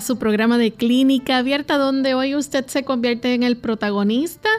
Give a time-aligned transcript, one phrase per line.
[0.00, 4.50] Su programa de clínica abierta donde hoy usted se convierte en el protagonista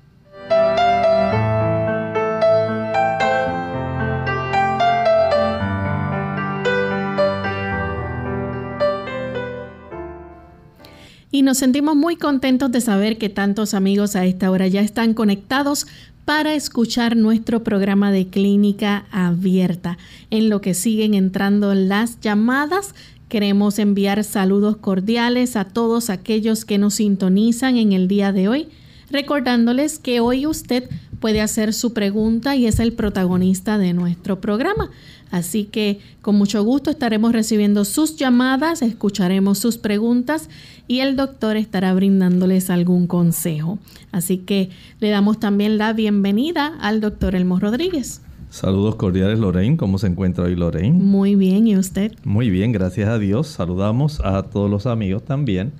[11.30, 15.14] Y nos sentimos muy contentos de saber que tantos amigos a esta hora ya están
[15.14, 15.86] conectados
[16.24, 19.98] para escuchar nuestro programa de clínica abierta.
[20.30, 22.94] En lo que siguen entrando las llamadas,
[23.28, 28.68] queremos enviar saludos cordiales a todos aquellos que nos sintonizan en el día de hoy,
[29.10, 30.88] recordándoles que hoy usted
[31.20, 34.90] puede hacer su pregunta y es el protagonista de nuestro programa.
[35.30, 40.48] Así que con mucho gusto estaremos recibiendo sus llamadas, escucharemos sus preguntas
[40.88, 43.78] y el doctor estará brindándoles algún consejo.
[44.10, 48.22] Así que le damos también la bienvenida al doctor Elmo Rodríguez.
[48.50, 50.98] Saludos cordiales Lorraine, ¿cómo se encuentra hoy Lorraine?
[50.98, 52.12] Muy bien, ¿y usted?
[52.24, 53.46] Muy bien, gracias a Dios.
[53.46, 55.72] Saludamos a todos los amigos también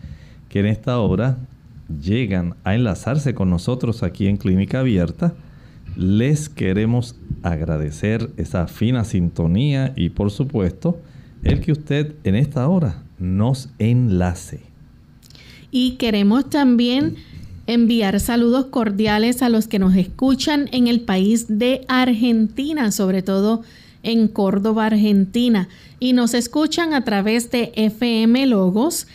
[0.50, 1.38] que en esta hora
[2.00, 5.34] llegan a enlazarse con nosotros aquí en Clínica Abierta
[5.98, 11.00] les queremos agradecer esa fina sintonía y por supuesto
[11.42, 14.67] el que usted en esta hora nos enlace.
[15.70, 17.16] Y queremos también
[17.66, 23.62] enviar saludos cordiales a los que nos escuchan en el país de Argentina, sobre todo
[24.02, 25.68] en Córdoba, Argentina,
[26.00, 29.06] y nos escuchan a través de FM Logos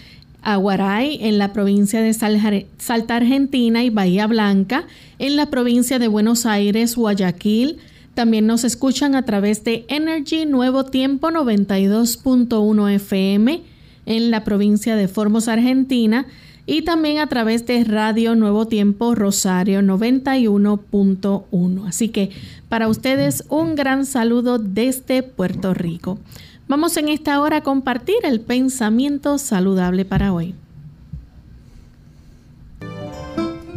[0.44, 4.86] Aguaray en la provincia de Salta, Argentina y Bahía Blanca
[5.18, 7.78] en la provincia de Buenos Aires, Guayaquil.
[8.14, 13.62] También nos escuchan a través de Energy Nuevo Tiempo 92.1 FM
[14.06, 16.28] en la provincia de Formos, Argentina
[16.66, 21.88] y también a través de Radio Nuevo Tiempo Rosario 91.1.
[21.88, 22.30] Así que
[22.70, 26.20] para ustedes un gran saludo desde Puerto Rico.
[26.68, 30.56] Vamos en esta hora a compartir el pensamiento saludable para hoy.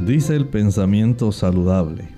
[0.07, 2.16] Dice el pensamiento saludable.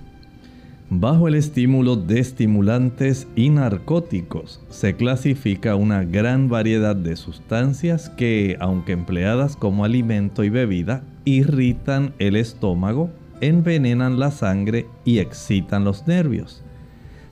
[0.91, 8.57] Bajo el estímulo de estimulantes y narcóticos se clasifica una gran variedad de sustancias que,
[8.59, 16.07] aunque empleadas como alimento y bebida, irritan el estómago, envenenan la sangre y excitan los
[16.07, 16.63] nervios.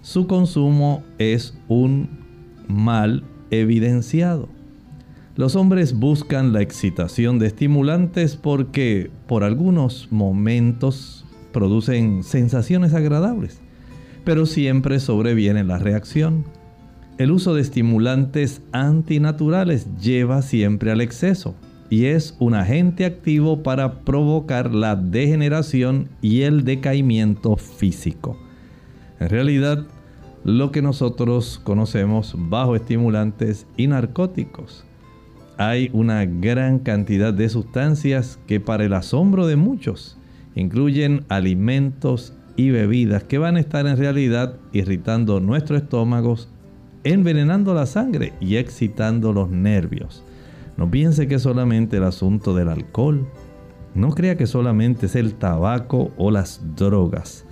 [0.01, 2.09] Su consumo es un
[2.67, 4.49] mal evidenciado.
[5.35, 11.16] Los hombres buscan la excitación de estimulantes porque por algunos momentos
[11.57, 13.57] producen sensaciones agradables,
[14.23, 16.45] pero siempre sobreviene la reacción.
[17.17, 21.55] El uso de estimulantes antinaturales lleva siempre al exceso
[21.89, 28.37] y es un agente activo para provocar la degeneración y el decaimiento físico.
[29.19, 29.87] En realidad,
[30.43, 34.85] lo que nosotros conocemos bajo estimulantes y narcóticos.
[35.57, 40.19] Hay una gran cantidad de sustancias que para el asombro de muchos
[40.57, 46.49] incluyen alimentos y bebidas que van a estar en realidad irritando nuestros estómagos,
[47.03, 50.23] envenenando la sangre y excitando los nervios.
[50.75, 53.27] No piense que es solamente el asunto del alcohol.
[53.93, 57.45] No crea que solamente es el tabaco o las drogas.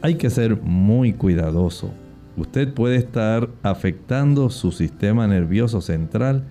[0.00, 1.90] Hay que ser muy cuidadoso.
[2.36, 6.44] Usted puede estar afectando su sistema nervioso central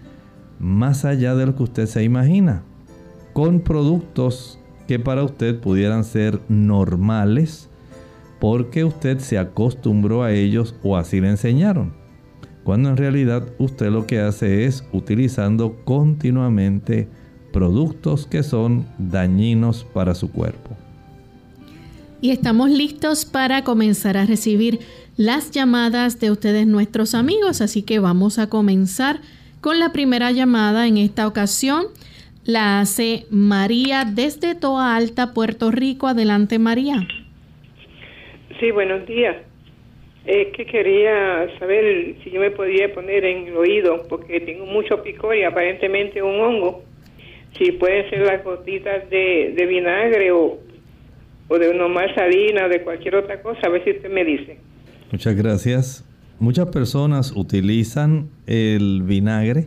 [0.59, 2.63] más allá de lo que usted se imagina,
[3.31, 4.56] con productos
[4.87, 7.69] que para usted pudieran ser normales
[8.39, 11.93] porque usted se acostumbró a ellos o así le enseñaron
[12.67, 17.07] cuando en realidad usted lo que hace es utilizando continuamente
[17.53, 20.75] productos que son dañinos para su cuerpo.
[22.19, 24.81] Y estamos listos para comenzar a recibir
[25.15, 29.21] las llamadas de ustedes nuestros amigos, así que vamos a comenzar
[29.61, 31.85] con la primera llamada en esta ocasión.
[32.47, 36.07] La hace María desde Toa Alta, Puerto Rico.
[36.07, 37.05] Adelante, María.
[38.57, 39.35] Sí, buenos días.
[40.25, 45.03] Es que quería saber si yo me podía poner en el oído, porque tengo mucho
[45.03, 46.85] picor y aparentemente un hongo.
[47.57, 50.57] Si pueden ser las gotitas de, vinagre o,
[51.49, 54.57] o de normal salina o de cualquier otra cosa, a ver si usted me dice.
[55.11, 56.05] Muchas gracias.
[56.39, 59.65] Muchas personas utilizan el vinagre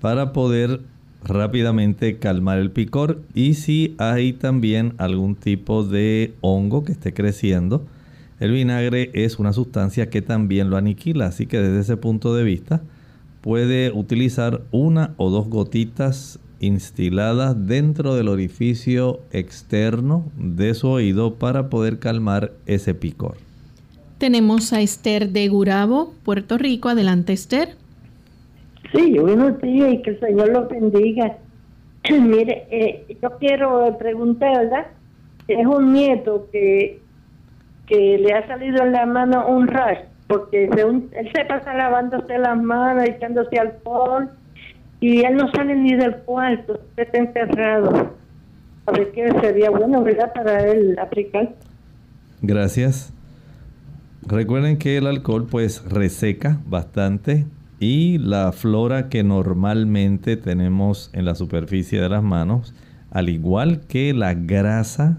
[0.00, 0.80] para poder
[1.24, 7.84] rápidamente calmar el picor y si hay también algún tipo de hongo que esté creciendo,
[8.40, 12.44] el vinagre es una sustancia que también lo aniquila, así que desde ese punto de
[12.44, 12.82] vista
[13.40, 21.68] puede utilizar una o dos gotitas instiladas dentro del orificio externo de su oído para
[21.68, 23.36] poder calmar ese picor.
[24.18, 26.88] Tenemos a Esther de Gurabo, Puerto Rico.
[26.88, 27.76] Adelante, Esther.
[28.94, 31.36] Sí, buenos días y que el Señor los bendiga.
[32.10, 34.86] Mire, eh, yo quiero preguntar, ¿verdad?
[35.48, 37.00] Es un nieto que
[37.86, 42.60] que le ha salido en la mano un rash, porque él se pasa lavándose las
[42.60, 44.30] manos, echándose alcohol,
[45.00, 48.14] y él no sale ni del cuarto, está encerrado.
[48.86, 51.54] A ver qué sería bueno, ¿verdad?, para él aplicar.
[52.42, 53.12] Gracias.
[54.26, 57.44] Recuerden que el alcohol pues reseca bastante
[57.84, 62.72] y la flora que normalmente tenemos en la superficie de las manos,
[63.10, 65.18] al igual que la grasa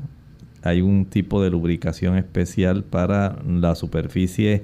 [0.64, 4.64] hay un tipo de lubricación especial para la superficie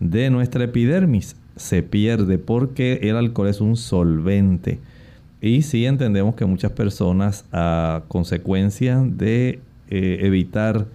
[0.00, 1.36] de nuestra epidermis.
[1.56, 4.80] Se pierde porque el alcohol es un solvente.
[5.42, 10.86] Y sí entendemos que muchas personas a consecuencia de eh, evitar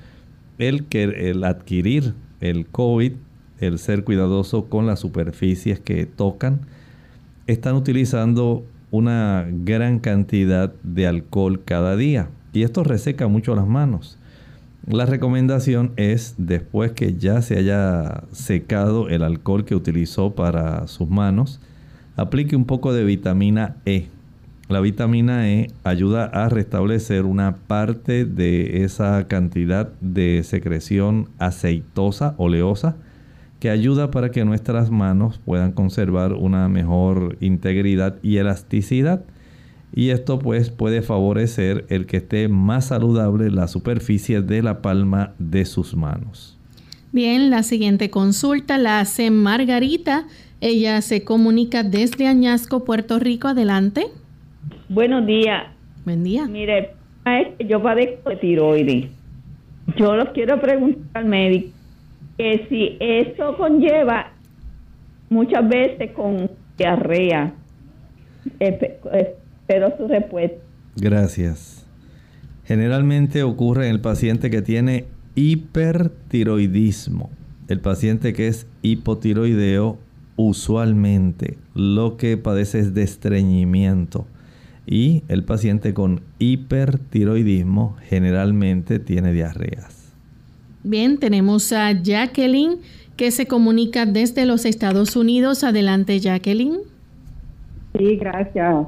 [0.57, 3.11] el, el adquirir el COVID,
[3.59, 6.61] el ser cuidadoso con las superficies que tocan,
[7.47, 12.29] están utilizando una gran cantidad de alcohol cada día.
[12.53, 14.17] Y esto reseca mucho las manos.
[14.85, 21.09] La recomendación es, después que ya se haya secado el alcohol que utilizó para sus
[21.09, 21.59] manos,
[22.15, 24.07] aplique un poco de vitamina E.
[24.69, 32.95] La vitamina E ayuda a restablecer una parte de esa cantidad de secreción aceitosa, oleosa,
[33.59, 39.25] que ayuda para que nuestras manos puedan conservar una mejor integridad y elasticidad
[39.93, 45.33] y esto pues puede favorecer el que esté más saludable la superficie de la palma
[45.39, 46.57] de sus manos.
[47.11, 50.25] Bien, la siguiente consulta la hace Margarita.
[50.59, 53.47] Ella se comunica desde Añasco, Puerto Rico.
[53.47, 54.07] Adelante.
[54.89, 55.67] Buenos días.
[56.03, 56.45] Buen día.
[56.45, 56.91] Mire,
[57.67, 59.05] yo padezco de tiroides.
[59.97, 61.76] Yo los quiero preguntar al médico
[62.37, 64.31] que si eso conlleva
[65.29, 67.53] muchas veces con diarrea
[69.67, 70.57] pero su respuesta.
[70.95, 71.85] Gracias.
[72.63, 77.29] Generalmente ocurre en el paciente que tiene hipertiroidismo.
[77.67, 79.97] El paciente que es hipotiroideo
[80.37, 84.25] usualmente lo que padece es de estreñimiento.
[84.89, 89.96] y el paciente con hipertiroidismo generalmente tiene diarreas.
[90.87, 92.77] Bien, tenemos a Jacqueline
[93.17, 95.65] que se comunica desde los Estados Unidos.
[95.65, 96.77] Adelante, Jacqueline.
[97.97, 98.87] Sí, gracias.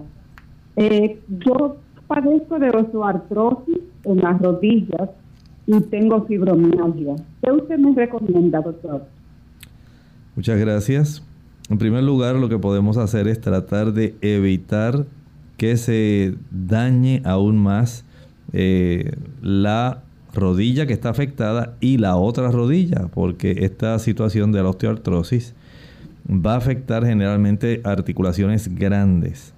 [0.78, 1.76] Eh, yo
[2.08, 5.10] padezco de osteoartrosis en las rodillas
[5.68, 7.16] y tengo fibromialgia.
[7.44, 9.06] ¿Qué usted me recomienda, doctor?
[10.38, 11.22] Muchas gracias.
[11.70, 15.06] En primer lugar, lo que podemos hacer es tratar de evitar
[15.58, 18.06] que se dañe aún más
[18.54, 24.70] eh, la rodilla que está afectada y la otra rodilla, porque esta situación de la
[24.70, 25.54] osteoartrosis
[26.30, 29.54] va a afectar generalmente articulaciones grandes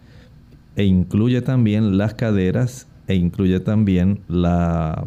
[0.75, 5.03] e incluye también las caderas e incluye también la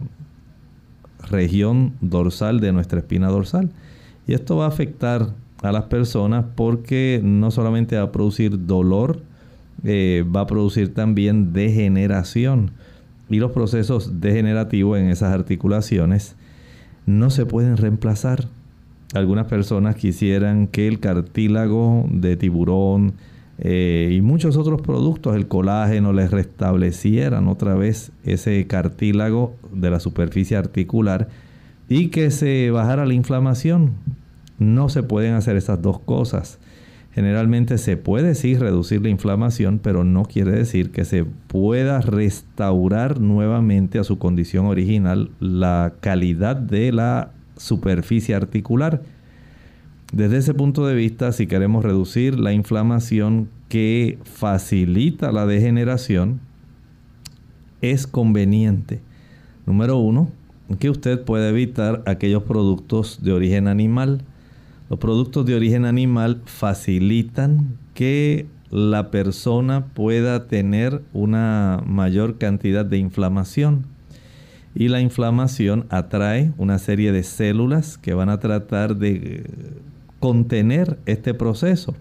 [1.31, 3.71] región dorsal de nuestra espina dorsal.
[4.27, 5.31] Y esto va a afectar
[5.63, 9.23] a las personas porque no solamente va a producir dolor,
[9.85, 12.73] eh, va a producir también degeneración
[13.29, 16.37] y los procesos degenerativos en esas articulaciones
[17.07, 18.49] no se pueden reemplazar.
[19.15, 23.15] Algunas personas quisieran que el cartílago de tiburón
[23.59, 30.01] eh, y muchos otros productos, el colágeno, les restablecieran otra vez ese cartílago de la
[30.01, 31.29] superficie articular
[31.89, 33.93] y que se bajara la inflamación.
[34.59, 36.59] No se pueden hacer esas dos cosas.
[37.15, 44.01] Generalmente se puede reducir la inflamación, pero no quiere decir que se pueda restaurar nuevamente
[44.01, 49.03] a su condición original la calidad de la superficie articular.
[50.13, 56.41] Desde ese punto de vista, si queremos reducir la inflamación que facilita la degeneración,
[57.81, 59.01] es conveniente,
[59.67, 60.31] número uno,
[60.81, 64.23] que usted pueda evitar aquellos productos de origen animal
[64.91, 72.99] los productos de origen animal facilitan que la persona pueda tener una mayor cantidad de
[72.99, 73.87] inflamación.
[74.75, 79.45] Y la inflamación atrae una serie de células que van a tratar de eh,
[80.19, 81.95] contener este proceso.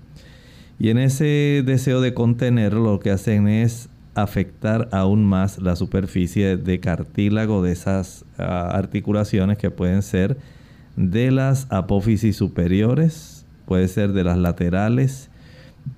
[0.79, 6.57] Y en ese deseo de contenerlo lo que hacen es afectar aún más la superficie
[6.57, 10.37] de cartílago de esas ah, articulaciones que pueden ser
[10.95, 15.29] de las apófisis superiores, puede ser de las laterales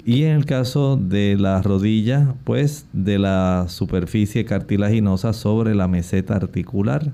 [0.05, 6.35] y en el caso de la rodilla, pues de la superficie cartilaginosa sobre la meseta
[6.35, 7.11] articular.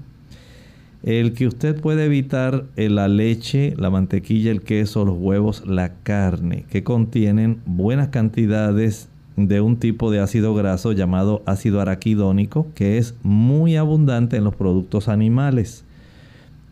[1.04, 6.66] El que usted puede evitar la leche, la mantequilla, el queso, los huevos, la carne,
[6.70, 13.16] que contienen buenas cantidades de un tipo de ácido graso llamado ácido araquidónico, que es
[13.24, 15.86] muy abundante en los productos animales.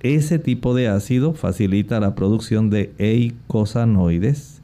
[0.01, 4.61] Ese tipo de ácido facilita la producción de eicosanoides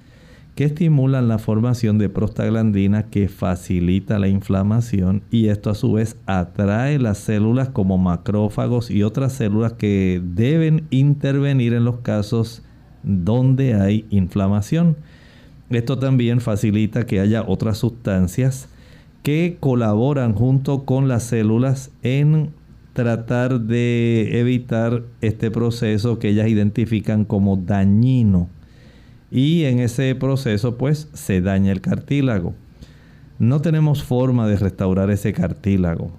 [0.55, 6.15] que estimulan la formación de prostaglandina que facilita la inflamación y esto a su vez
[6.25, 12.61] atrae las células como macrófagos y otras células que deben intervenir en los casos
[13.03, 14.95] donde hay inflamación.
[15.69, 18.69] Esto también facilita que haya otras sustancias
[19.23, 22.51] que colaboran junto con las células en
[22.95, 28.47] tratar de evitar este proceso que ellas identifican como dañino.
[29.29, 32.55] Y en ese proceso pues se daña el cartílago.
[33.37, 36.09] No tenemos forma de restaurar ese cartílago.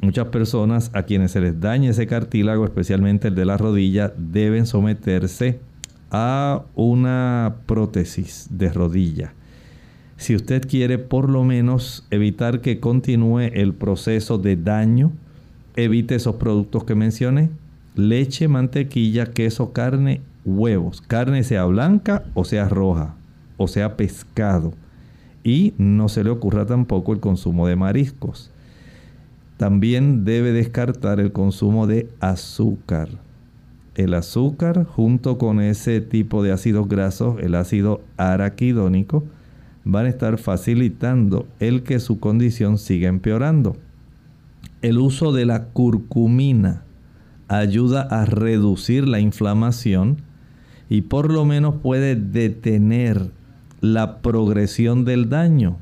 [0.00, 4.66] Muchas personas a quienes se les daña ese cartílago, especialmente el de la rodilla, deben
[4.66, 5.60] someterse
[6.10, 9.34] a una prótesis de rodilla.
[10.16, 15.12] Si usted quiere por lo menos evitar que continúe el proceso de daño,
[15.76, 17.50] evite esos productos que mencioné.
[17.94, 21.00] Leche, mantequilla, queso, carne, huevos.
[21.00, 23.14] Carne sea blanca o sea roja,
[23.56, 24.72] o sea pescado.
[25.42, 28.50] Y no se le ocurra tampoco el consumo de mariscos.
[29.56, 33.08] También debe descartar el consumo de azúcar.
[33.94, 39.22] El azúcar junto con ese tipo de ácidos grasos, el ácido araquidónico,
[39.84, 43.76] van a estar facilitando el que su condición siga empeorando
[44.84, 46.82] el uso de la curcumina
[47.48, 50.18] ayuda a reducir la inflamación
[50.90, 53.30] y por lo menos puede detener
[53.80, 55.78] la progresión del daño,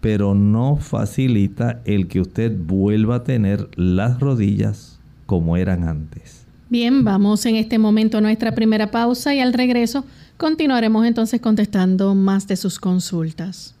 [0.00, 6.46] pero no facilita el que usted vuelva a tener las rodillas como eran antes.
[6.70, 10.06] Bien, vamos en este momento a nuestra primera pausa y al regreso
[10.38, 13.77] continuaremos entonces contestando más de sus consultas.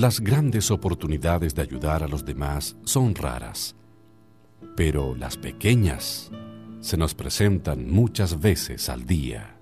[0.00, 3.76] Las grandes oportunidades de ayudar a los demás son raras,
[4.74, 6.30] pero las pequeñas
[6.80, 9.58] se nos presentan muchas veces al día.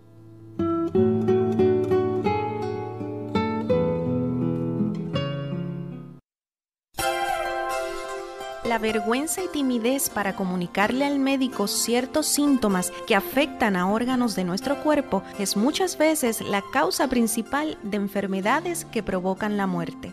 [8.64, 14.44] La vergüenza y timidez para comunicarle al médico ciertos síntomas que afectan a órganos de
[14.44, 20.12] nuestro cuerpo es muchas veces la causa principal de enfermedades que provocan la muerte.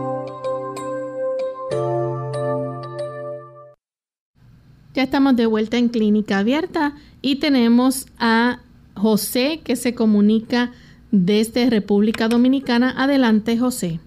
[4.93, 8.59] Ya estamos de vuelta en Clínica Abierta y tenemos a
[8.93, 10.71] José que se comunica
[11.11, 12.93] desde República Dominicana.
[13.01, 14.01] Adelante, José.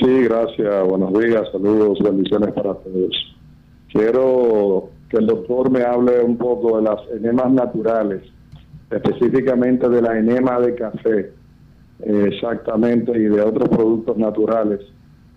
[0.00, 0.84] Sí, gracias.
[0.84, 3.36] Buenos días, saludos, bendiciones para todos.
[3.92, 8.22] Quiero que el doctor me hable un poco de las enemas naturales,
[8.90, 11.32] específicamente de la enema de café,
[12.00, 14.80] exactamente, y de otros productos naturales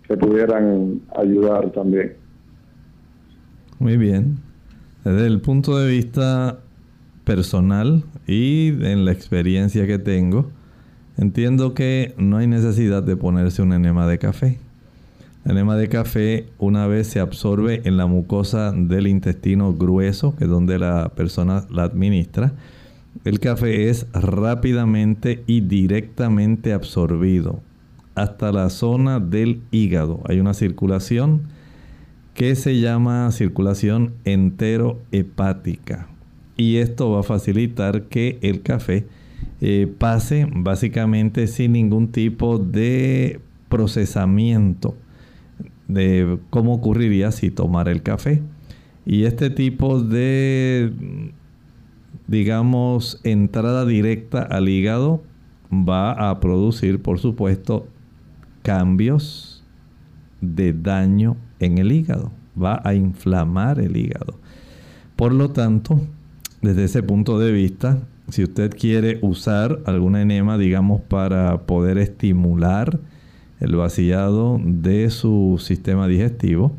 [0.07, 2.22] que pudieran ayudar también.
[3.83, 4.37] Muy bien.
[5.03, 6.59] Desde el punto de vista
[7.25, 10.49] personal y en la experiencia que tengo,
[11.17, 14.57] entiendo que no hay necesidad de ponerse un enema de café.
[15.43, 20.45] El enema de café una vez se absorbe en la mucosa del intestino grueso, que
[20.45, 22.53] es donde la persona la administra,
[23.25, 27.59] el café es rápidamente y directamente absorbido
[28.15, 30.21] hasta la zona del hígado.
[30.29, 31.49] Hay una circulación
[32.33, 36.07] que se llama circulación enterohepática.
[36.57, 39.05] Y esto va a facilitar que el café
[39.61, 44.95] eh, pase básicamente sin ningún tipo de procesamiento
[45.87, 48.41] de cómo ocurriría si tomara el café.
[49.05, 50.91] Y este tipo de,
[52.27, 55.23] digamos, entrada directa al hígado
[55.71, 57.87] va a producir, por supuesto,
[58.61, 59.52] cambios
[60.43, 62.31] de daño en el hígado.
[62.61, 64.35] Va a inflamar el hígado.
[65.15, 66.01] Por lo tanto,
[66.61, 72.99] desde ese punto de vista, si usted quiere usar algún enema, digamos, para poder estimular
[73.59, 76.73] el vaciado de su sistema digestivo,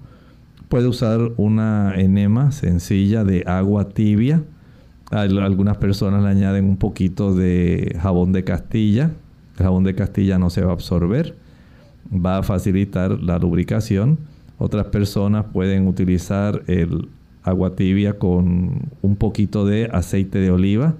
[0.68, 4.42] puede usar una enema sencilla de agua tibia.
[5.10, 9.12] Algunas personas le añaden un poquito de jabón de Castilla.
[9.56, 11.36] El jabón de Castilla no se va a absorber,
[12.14, 14.18] va a facilitar la lubricación.
[14.58, 17.08] Otras personas pueden utilizar el
[17.42, 20.94] agua tibia con un poquito de aceite de oliva.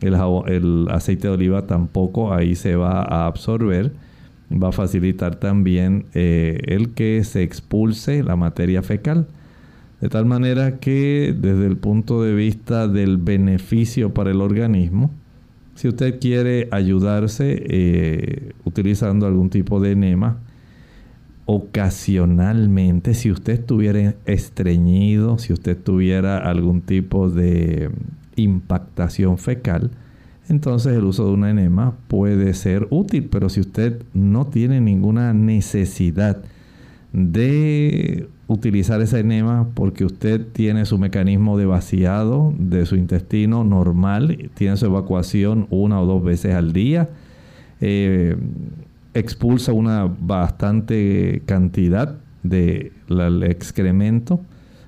[0.00, 3.92] El, aceite de oliva tampoco ahí se va a absorber.
[4.50, 9.26] Va a facilitar también eh, el que se expulse la materia fecal.
[10.00, 15.10] De tal manera que desde el punto de vista del beneficio para el organismo,
[15.74, 20.38] si usted quiere ayudarse eh, utilizando algún tipo de enema,
[21.50, 27.90] ocasionalmente, si usted estuviera estreñido, si usted tuviera algún tipo de
[28.36, 29.90] impactación fecal,
[30.50, 35.32] entonces el uso de una enema puede ser útil, pero si usted no tiene ninguna
[35.32, 36.42] necesidad
[37.14, 44.50] de utilizar esa enema porque usted tiene su mecanismo de vaciado de su intestino normal,
[44.52, 47.08] tiene su evacuación una o dos veces al día,
[47.80, 48.36] eh,
[49.14, 54.40] expulsa una bastante cantidad del excremento,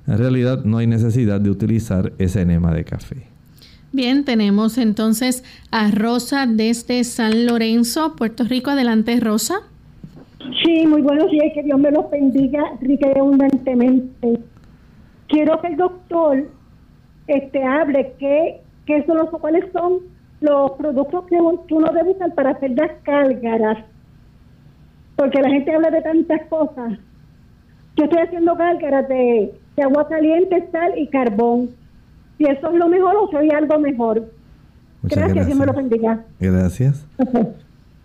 [0.06, 3.26] en realidad no hay necesidad de utilizar ese enema de café.
[3.92, 8.70] Bien, tenemos entonces a Rosa desde San Lorenzo, Puerto Rico.
[8.70, 9.62] Adelante, Rosa.
[10.64, 14.40] Sí, muy buenos días, que Dios me los bendiga rica y abundantemente.
[15.28, 16.48] Quiero que el doctor
[17.26, 19.98] este, hable qué, qué son los, cuáles son
[20.40, 23.78] los productos que uno debe usar para hacer las cálgaras
[25.20, 26.98] porque la gente habla de tantas cosas.
[27.94, 31.68] Yo estoy haciendo gárgaras de, de agua caliente, sal y carbón.
[32.38, 34.32] Si eso es lo mejor o soy algo mejor.
[35.02, 36.24] gracias, Dios me lo bendiga.
[36.40, 37.06] Gracias.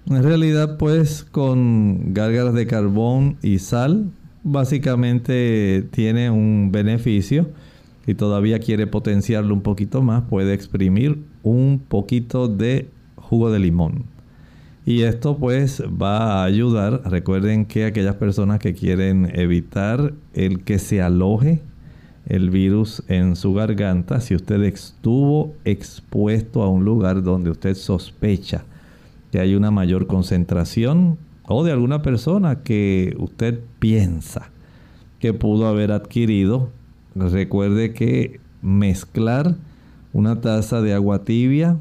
[0.08, 4.12] En realidad, pues con gárgaras de carbón y sal,
[4.44, 7.48] básicamente tiene un beneficio
[8.06, 14.15] y todavía quiere potenciarlo un poquito más, puede exprimir un poquito de jugo de limón.
[14.86, 17.02] Y esto pues va a ayudar.
[17.06, 21.62] Recuerden que aquellas personas que quieren evitar el que se aloje
[22.28, 28.64] el virus en su garganta, si usted estuvo expuesto a un lugar donde usted sospecha
[29.32, 31.18] que hay una mayor concentración
[31.48, 34.52] o de alguna persona que usted piensa
[35.20, 36.70] que pudo haber adquirido,
[37.16, 39.56] recuerde que mezclar
[40.14, 41.78] una taza de agua tibia,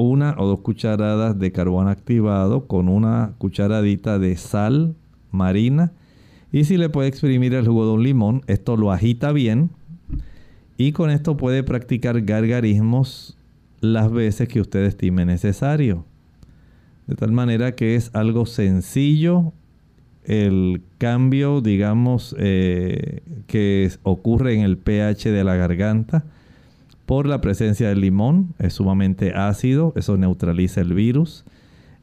[0.00, 4.94] una o dos cucharadas de carbón activado con una cucharadita de sal
[5.30, 5.92] marina.
[6.52, 9.70] Y si le puede exprimir el jugo de un limón, esto lo agita bien.
[10.76, 13.36] Y con esto puede practicar gargarismos
[13.80, 16.04] las veces que usted estime necesario.
[17.06, 19.52] De tal manera que es algo sencillo
[20.24, 26.24] el cambio, digamos, eh, que ocurre en el pH de la garganta
[27.10, 28.54] por la presencia del limón.
[28.60, 31.44] Es sumamente ácido, eso neutraliza el virus.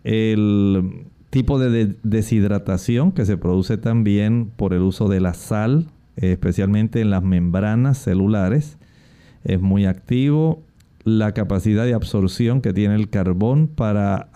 [0.03, 6.99] El tipo de deshidratación que se produce también por el uso de la sal, especialmente
[6.99, 8.79] en las membranas celulares,
[9.45, 10.61] es muy activo.
[11.05, 14.27] La capacidad de absorción que tiene el carbón para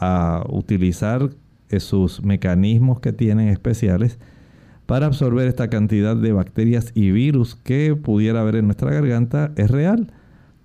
[0.47, 1.31] utilizar
[1.79, 4.19] sus mecanismos que tienen especiales
[4.85, 9.69] para absorber esta cantidad de bacterias y virus que pudiera haber en nuestra garganta es
[9.69, 10.13] real.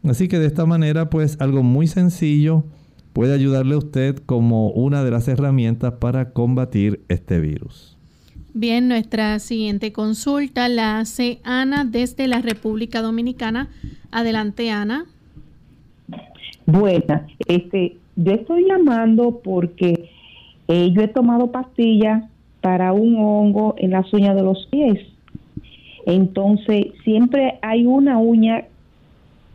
[0.09, 2.65] Así que de esta manera, pues algo muy sencillo
[3.13, 7.97] puede ayudarle a usted como una de las herramientas para combatir este virus.
[8.53, 13.69] Bien, nuestra siguiente consulta la hace Ana desde la República Dominicana.
[14.11, 15.07] Adelante, Ana.
[16.67, 20.11] Buenas, este, yo estoy llamando porque
[20.69, 22.25] eh, yo he tomado pastillas
[22.61, 24.99] para un hongo en las uñas de los pies.
[26.07, 28.65] Entonces, siempre hay una uña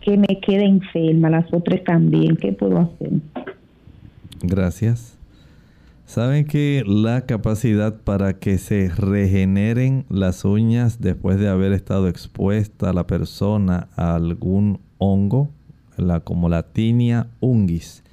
[0.02, 2.36] que me queda enferma, las otras también.
[2.36, 3.12] ¿Qué puedo hacer?
[4.42, 5.18] Gracias.
[6.06, 12.92] ¿Saben que la capacidad para que se regeneren las uñas después de haber estado expuesta
[12.92, 15.50] la persona a algún hongo,
[15.96, 18.04] la, como la tinea ungis,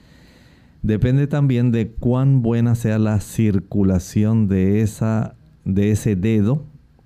[0.83, 6.63] Depende también de cuán buena sea la circulación de, esa, de ese dedo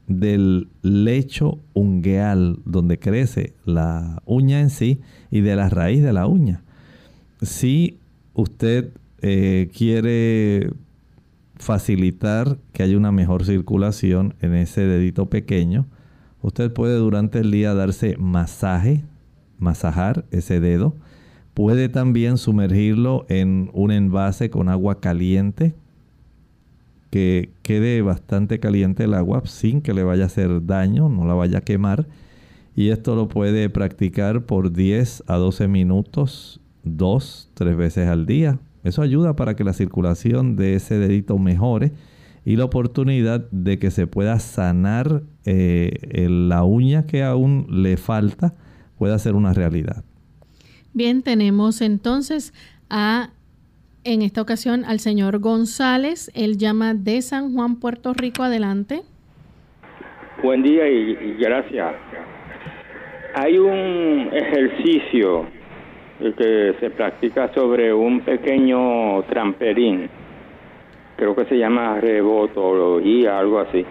[0.07, 6.27] del lecho ungueal donde crece la uña en sí y de la raíz de la
[6.27, 6.63] uña.
[7.41, 7.99] Si
[8.35, 10.71] usted eh, quiere
[11.57, 15.87] facilitar que haya una mejor circulación en ese dedito pequeño,
[16.41, 19.05] usted puede durante el día darse masaje,
[19.59, 20.97] masajar ese dedo
[21.55, 25.75] Puede también sumergirlo en un envase con agua caliente,
[27.13, 31.35] que quede bastante caliente el agua sin que le vaya a hacer daño, no la
[31.35, 32.09] vaya a quemar.
[32.75, 38.61] Y esto lo puede practicar por 10 a 12 minutos, dos, tres veces al día.
[38.83, 41.93] Eso ayuda para que la circulación de ese dedito mejore
[42.47, 48.55] y la oportunidad de que se pueda sanar eh, la uña que aún le falta
[48.97, 50.03] pueda ser una realidad.
[50.95, 52.55] Bien, tenemos entonces
[52.89, 53.33] a,
[54.05, 56.31] en esta ocasión, al señor González.
[56.35, 58.43] Él llama de San Juan, Puerto Rico.
[58.43, 59.03] Adelante.
[60.43, 61.95] Buen día y, gracias.
[63.35, 65.47] Hay un ejercicio
[66.19, 70.09] que se practica sobre un pequeño tramperín.
[71.17, 73.85] Creo que se llama rebotología, algo así.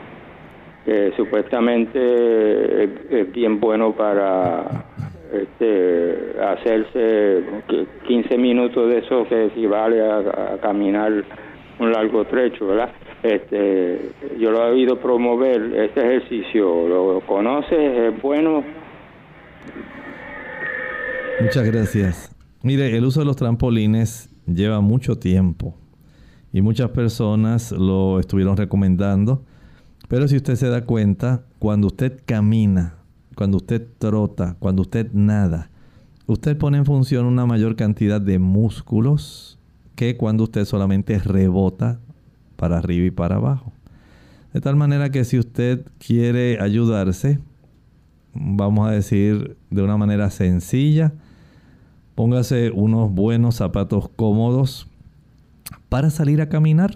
[0.85, 4.90] Que supuestamente es bien bueno para
[5.31, 7.43] este, hacerse
[8.07, 11.23] 15 minutos de eso que equivale a, caminar
[11.79, 12.91] un largo trecho, ¿verdad?
[13.23, 17.71] Este, yo lo he oído promover este ejercicio, ¿lo conoces?
[17.79, 18.63] ¿Es bueno?
[21.39, 22.35] Muchas gracias.
[22.63, 25.75] Mire, el uso de los trampolines lleva mucho tiempo
[26.53, 29.43] y muchas personas lo estuvieron recomendando,
[30.07, 33.00] pero si usted se da cuenta, cuando usted camina
[33.35, 35.69] cuando usted trota, cuando usted nada,
[36.27, 39.57] usted pone en función una mayor cantidad de músculos
[39.95, 41.99] que cuando usted solamente rebota
[42.55, 43.71] para arriba y para abajo.
[44.53, 47.39] De tal manera que si usted quiere ayudarse,
[48.33, 51.13] vamos a decir de una manera sencilla,
[52.15, 54.87] póngase unos buenos zapatos cómodos
[55.89, 56.95] para salir a caminar.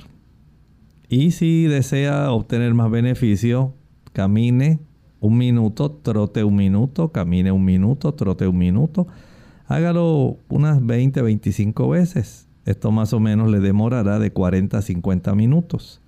[1.07, 3.73] Y si desea obtener más beneficio,
[4.13, 4.79] camine
[5.25, 9.07] un minuto, trote un minuto, camine un minuto, trote un minuto.
[9.67, 12.47] Hágalo unas 20, 25 veces.
[12.65, 16.01] Esto más o menos le demorará de 40 a 50 minutos.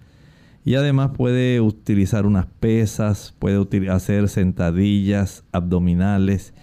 [0.63, 6.53] Y además puede utilizar unas pesas, puede hacer sentadillas abdominales.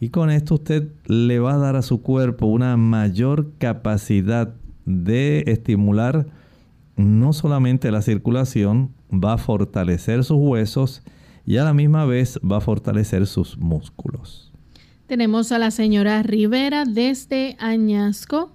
[0.00, 4.54] Y con esto usted le va a dar a su cuerpo una mayor capacidad
[4.86, 6.26] de estimular
[6.96, 11.02] no solamente la circulación, va a fortalecer sus huesos
[11.48, 14.52] y a la misma vez va a fortalecer sus músculos.
[15.06, 18.50] Tenemos a la señora Rivera desde Añasco.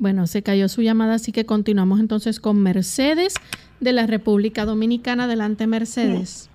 [0.00, 3.36] Bueno, se cayó su llamada, así que continuamos entonces con Mercedes
[3.78, 5.24] de la República Dominicana.
[5.24, 6.50] Adelante, Mercedes.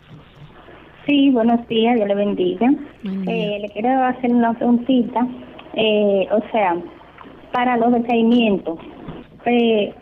[1.06, 2.70] Sí, buenos días, Dios le bendiga.
[3.06, 5.26] Eh, le quiero hacer una preguntita.
[5.74, 6.76] Eh, o sea,
[7.54, 8.78] para los decaimientos,
[9.46, 9.94] eh,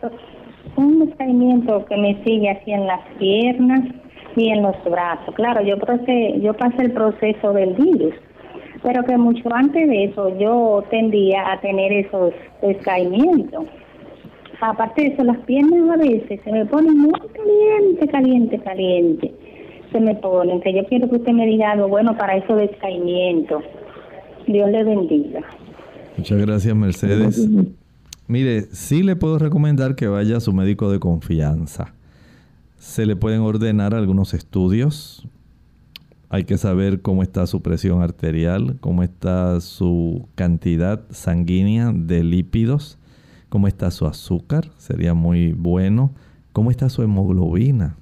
[0.74, 3.82] un decaimiento que me sigue así en las piernas
[4.36, 5.34] y en los brazos.
[5.34, 5.76] Claro, yo,
[6.40, 8.14] yo pasé el proceso del virus,
[8.82, 13.64] pero que mucho antes de eso yo tendía a tener esos descaimientos.
[14.60, 19.34] Aparte de eso, las piernas a veces se me ponen muy caliente, caliente, caliente.
[19.92, 23.62] Se me ponen, que yo quiero que usted me diga algo bueno para esos descaimientos.
[24.46, 25.40] Dios le bendiga.
[26.16, 27.48] Muchas gracias, Mercedes.
[28.28, 31.95] Mire, sí le puedo recomendar que vaya a su médico de confianza.
[32.86, 35.26] Se le pueden ordenar algunos estudios.
[36.30, 42.96] Hay que saber cómo está su presión arterial, cómo está su cantidad sanguínea de lípidos,
[43.48, 46.14] cómo está su azúcar, sería muy bueno,
[46.52, 47.96] cómo está su hemoglobina.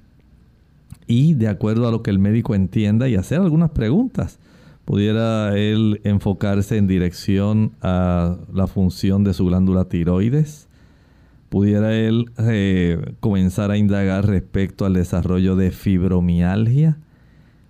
[1.07, 4.39] Y de acuerdo a lo que el médico entienda y hacer algunas preguntas
[4.85, 10.69] pudiera él enfocarse en dirección a la función de su glándula tiroides,
[11.55, 16.97] pudiera él eh, comenzar a indagar respecto al desarrollo de fibromialgia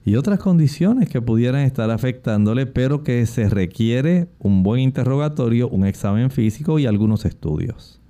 [0.04, 5.86] y otras condiciones que pudieran estar afectándole, pero que se requiere un buen interrogatorio, un
[5.86, 8.02] examen físico y algunos estudios.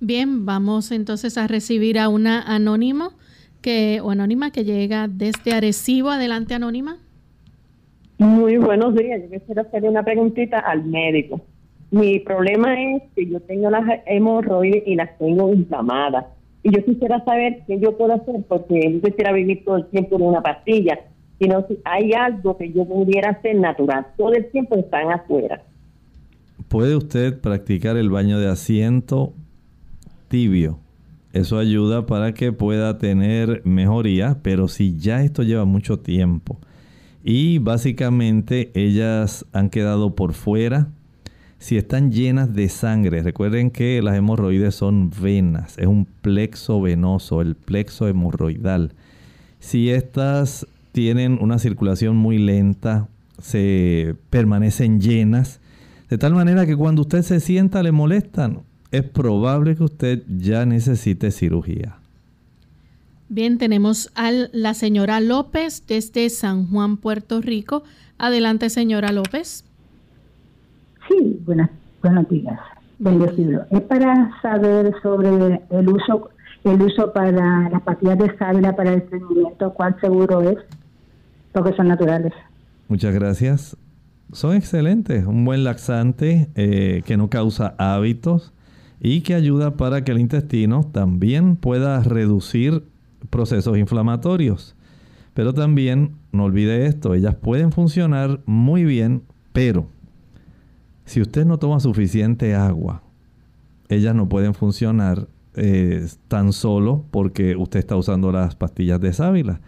[0.00, 3.08] Bien, vamos entonces a recibir a una anónima
[3.62, 6.10] que, o anónima que llega desde Arecibo.
[6.10, 6.98] Adelante, anónima.
[8.18, 9.22] Muy buenos días.
[9.22, 11.40] Yo quisiera hacerle una preguntita al médico.
[11.90, 16.26] Mi problema es que yo tengo las hemorroides y las tengo inflamadas.
[16.62, 20.16] Y yo quisiera saber qué yo puedo hacer porque no quisiera vivir todo el tiempo
[20.16, 20.98] en una pastilla,
[21.38, 24.06] sino si hay algo que yo pudiera hacer natural.
[24.16, 25.62] Todo el tiempo están afuera.
[26.68, 29.32] ¿Puede usted practicar el baño de asiento
[30.28, 30.80] tibio?
[31.32, 36.58] Eso ayuda para que pueda tener mejoría, pero si ya esto lleva mucho tiempo,
[37.22, 40.88] y básicamente ellas han quedado por fuera.
[41.58, 47.40] Si están llenas de sangre, recuerden que las hemorroides son venas, es un plexo venoso,
[47.40, 48.92] el plexo hemorroidal.
[49.58, 53.08] Si estas tienen una circulación muy lenta,
[53.40, 55.60] se permanecen llenas,
[56.08, 58.60] de tal manera que cuando usted se sienta le molestan,
[58.92, 61.98] es probable que usted ya necesite cirugía.
[63.28, 67.82] Bien, tenemos a la señora López desde San Juan, Puerto Rico.
[68.18, 69.65] Adelante, señora López.
[71.08, 71.70] Sí, buenas,
[72.02, 72.58] buenos días.
[72.98, 73.66] Bendecido.
[73.70, 76.30] Es para saber sobre el uso
[76.72, 80.58] el uso para las pastillas de sábila para el estreñimiento, cuál seguro es,
[81.52, 82.32] porque son naturales.
[82.88, 83.76] Muchas gracias.
[84.32, 88.52] Son excelentes, un buen laxante eh, que no causa hábitos
[89.00, 92.82] y que ayuda para que el intestino también pueda reducir
[93.30, 94.74] procesos inflamatorios.
[95.34, 99.86] Pero también, no olvide esto, ellas pueden funcionar muy bien, pero
[101.06, 103.02] si usted no toma suficiente agua,
[103.88, 109.60] ellas no pueden funcionar eh, tan solo porque usted está usando las pastillas de sábila.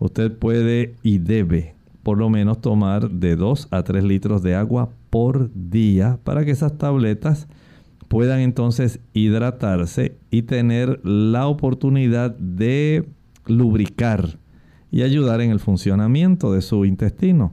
[0.00, 4.88] Usted puede y debe por lo menos tomar de 2 a 3 litros de agua
[5.10, 7.48] por día para que esas tabletas
[8.08, 13.06] puedan entonces hidratarse y tener la oportunidad de
[13.44, 14.38] lubricar
[14.90, 17.52] y ayudar en el funcionamiento de su intestino.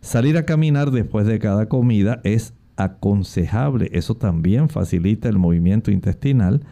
[0.00, 3.90] Salir a caminar después de cada comida es aconsejable.
[3.92, 6.62] Eso también facilita el movimiento intestinal.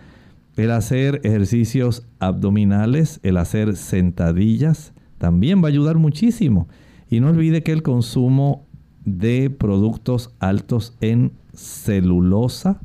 [0.56, 6.68] El hacer ejercicios abdominales, el hacer sentadillas, también va a ayudar muchísimo.
[7.10, 8.66] Y no olvide que el consumo
[9.04, 12.80] de productos altos en celulosa,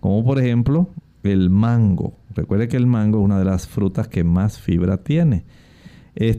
[0.00, 0.90] como por ejemplo
[1.22, 2.14] el mango.
[2.34, 5.44] Recuerde que el mango es una de las frutas que más fibra tiene.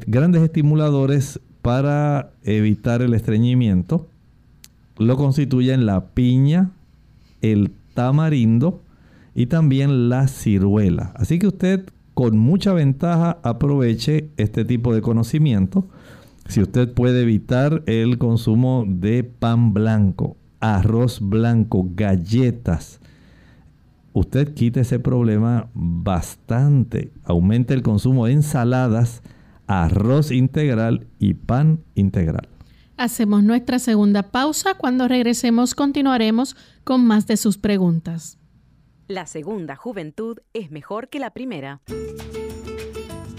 [0.08, 4.10] grandes estimuladores para evitar el estreñimiento
[4.98, 6.72] lo constituyen la piña,
[7.42, 8.82] el tamarindo
[9.36, 11.14] y también la ciruela.
[11.16, 15.88] Así que usted con mucha ventaja aproveche este tipo de conocimiento.
[16.48, 23.00] Si usted puede evitar el consumo de pan blanco, arroz blanco, galletas,
[24.14, 27.12] usted quite ese problema bastante.
[27.24, 29.24] Aumente el consumo de ensaladas,
[29.66, 32.53] arroz integral y pan integral.
[33.04, 34.76] Hacemos nuestra segunda pausa.
[34.76, 38.38] Cuando regresemos continuaremos con más de sus preguntas.
[39.10, 41.82] La segunda juventud es mejor que la primera.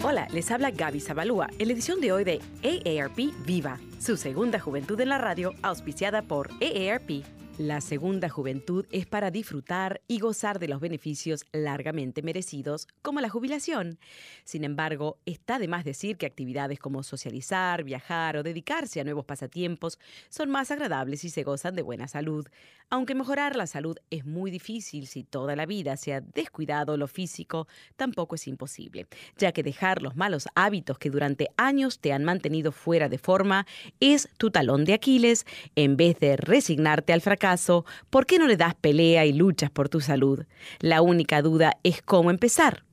[0.03, 4.61] Hola, les habla Gaby Zabalúa en la edición de hoy de AARP Viva, su segunda
[4.61, 7.25] juventud en la radio, auspiciada por AARP.
[7.59, 13.29] La segunda juventud es para disfrutar y gozar de los beneficios largamente merecidos, como la
[13.29, 14.01] jubilación.
[14.43, 19.25] Sin embargo, está de más decir que actividades como socializar, viajar o dedicarse a nuevos
[19.25, 22.45] pasatiempos son más agradables si se gozan de buena salud.
[22.91, 27.07] Aunque mejorar la salud es muy difícil si toda la vida se ha descuidado lo
[27.07, 29.07] físico, tampoco es imposible,
[29.39, 33.65] ya que dejar los malos hábitos que durante años te han mantenido fuera de forma
[34.01, 37.44] es tu talón de Aquiles en vez de resignarte al fracaso
[38.11, 40.45] ¿por qué no le das pelea y luchas por tu salud?
[40.81, 42.85] La única duda es cómo empezar.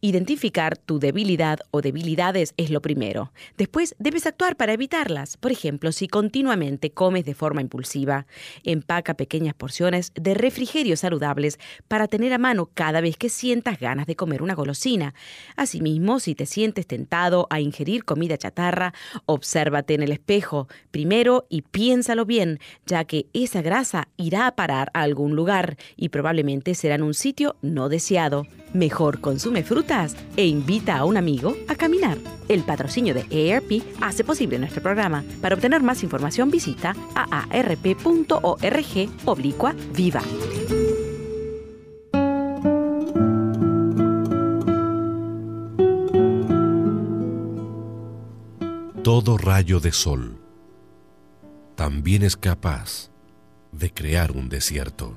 [0.00, 3.32] Identificar tu debilidad o debilidades es lo primero.
[3.56, 5.36] Después debes actuar para evitarlas.
[5.36, 8.26] Por ejemplo, si continuamente comes de forma impulsiva,
[8.64, 14.06] empaca pequeñas porciones de refrigerios saludables para tener a mano cada vez que sientas ganas
[14.06, 15.14] de comer una golosina.
[15.56, 18.94] Asimismo, si te sientes tentado a ingerir comida chatarra,
[19.26, 24.90] obsérvate en el espejo primero y piénsalo bien, ya que esa grasa irá a parar
[24.94, 28.46] a algún lugar y probablemente será en un sitio no deseado.
[28.72, 32.18] Mejor consume frutas e invita a un amigo a caminar.
[32.48, 35.22] El patrocinio de AARP hace posible nuestro programa.
[35.40, 38.42] Para obtener más información visita aarp.org
[39.26, 40.22] oblicua viva.
[49.04, 50.36] Todo rayo de sol
[51.76, 53.12] también es capaz
[53.70, 55.16] de crear un desierto.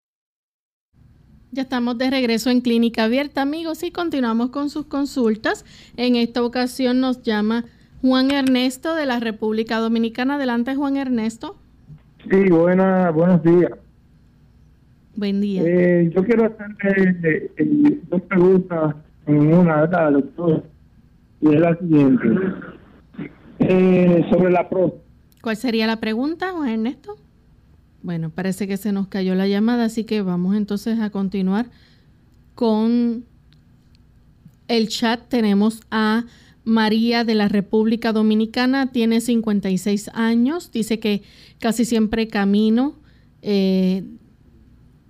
[1.53, 5.65] Ya estamos de regreso en Clínica Abierta, amigos, y continuamos con sus consultas.
[5.97, 7.65] En esta ocasión nos llama
[8.01, 10.35] Juan Ernesto de la República Dominicana.
[10.35, 11.57] Adelante, Juan Ernesto.
[12.29, 13.71] Sí, buena, buenos días.
[15.17, 15.61] Buen día.
[15.65, 20.63] Eh, yo quiero hacerle eh, eh, dos preguntas en una, ¿verdad, doctor?
[21.41, 22.29] Y es la siguiente.
[24.29, 25.03] sobre la próstata.
[25.41, 27.17] ¿Cuál sería la pregunta, Juan Ernesto?
[28.03, 31.69] Bueno, parece que se nos cayó la llamada, así que vamos entonces a continuar
[32.55, 33.25] con
[34.67, 35.27] el chat.
[35.27, 36.25] Tenemos a
[36.63, 41.23] María de la República Dominicana, tiene 56 años, dice que
[41.59, 42.95] casi siempre camino.
[43.41, 44.03] Eh,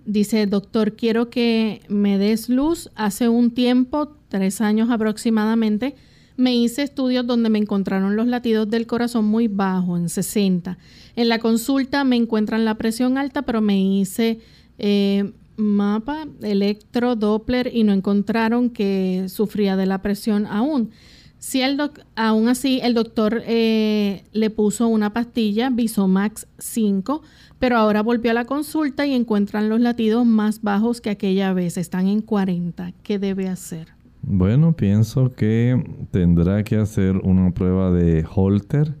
[0.04, 2.90] dice, doctor, quiero que me des luz.
[2.94, 5.94] Hace un tiempo, tres años aproximadamente,
[6.36, 10.78] me hice estudios donde me encontraron los latidos del corazón muy bajos, en 60.
[11.16, 14.40] En la consulta me encuentran la presión alta, pero me hice
[14.78, 20.90] eh, mapa, electro, Doppler y no encontraron que sufría de la presión aún.
[21.38, 21.76] Si el
[22.14, 27.20] aún así, el doctor eh, le puso una pastilla, Visomax 5,
[27.58, 31.76] pero ahora volvió a la consulta y encuentran los latidos más bajos que aquella vez,
[31.78, 32.92] están en 40.
[33.02, 34.01] ¿Qué debe hacer?
[34.22, 38.94] Bueno, pienso que tendrá que hacer una prueba de Holter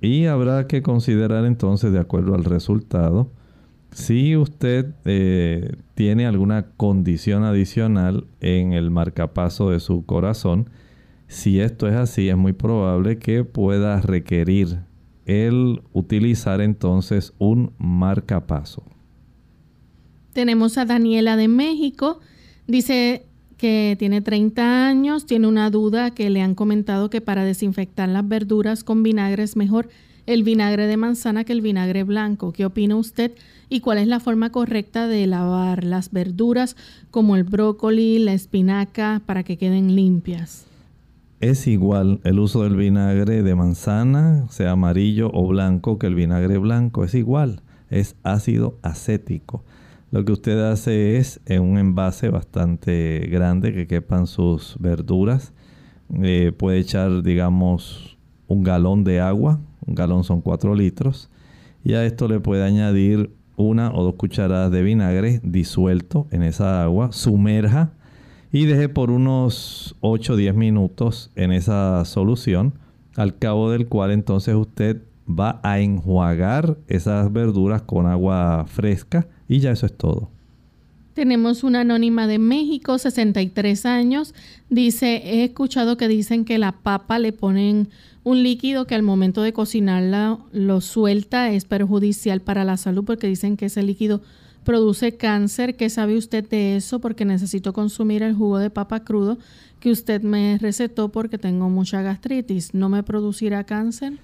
[0.00, 3.30] y habrá que considerar entonces, de acuerdo al resultado,
[3.92, 10.68] si usted eh, tiene alguna condición adicional en el marcapaso de su corazón.
[11.26, 14.80] Si esto es así, es muy probable que pueda requerir
[15.24, 18.84] el utilizar entonces un marcapaso.
[20.34, 22.20] Tenemos a Daniela de México.
[22.66, 23.24] Dice,
[23.56, 28.26] que tiene 30 años, tiene una duda que le han comentado que para desinfectar las
[28.28, 29.88] verduras con vinagre es mejor
[30.26, 32.52] el vinagre de manzana que el vinagre blanco.
[32.52, 33.32] ¿Qué opina usted?
[33.68, 36.76] ¿Y cuál es la forma correcta de lavar las verduras
[37.10, 40.66] como el brócoli, la espinaca para que queden limpias?
[41.40, 46.58] Es igual el uso del vinagre de manzana, sea amarillo o blanco, que el vinagre
[46.58, 47.04] blanco.
[47.04, 49.64] Es igual, es ácido acético.
[50.12, 55.52] Lo que usted hace es en un envase bastante grande que quepan sus verduras.
[56.22, 59.60] Eh, puede echar, digamos, un galón de agua.
[59.84, 61.28] Un galón son 4 litros.
[61.82, 66.84] Y a esto le puede añadir una o dos cucharadas de vinagre disuelto en esa
[66.84, 67.10] agua.
[67.10, 67.92] Sumerja
[68.52, 72.74] y deje por unos 8 o 10 minutos en esa solución.
[73.16, 79.60] Al cabo del cual entonces usted va a enjuagar esas verduras con agua fresca y
[79.60, 80.30] ya eso es todo.
[81.14, 84.34] Tenemos una anónima de México, 63 años.
[84.68, 87.88] Dice, he escuchado que dicen que la papa le ponen
[88.22, 93.28] un líquido que al momento de cocinarla lo suelta, es perjudicial para la salud porque
[93.28, 94.20] dicen que ese líquido
[94.64, 95.76] produce cáncer.
[95.76, 96.98] ¿Qué sabe usted de eso?
[96.98, 99.38] Porque necesito consumir el jugo de papa crudo
[99.80, 102.74] que usted me recetó porque tengo mucha gastritis.
[102.74, 104.14] ¿No me producirá cáncer?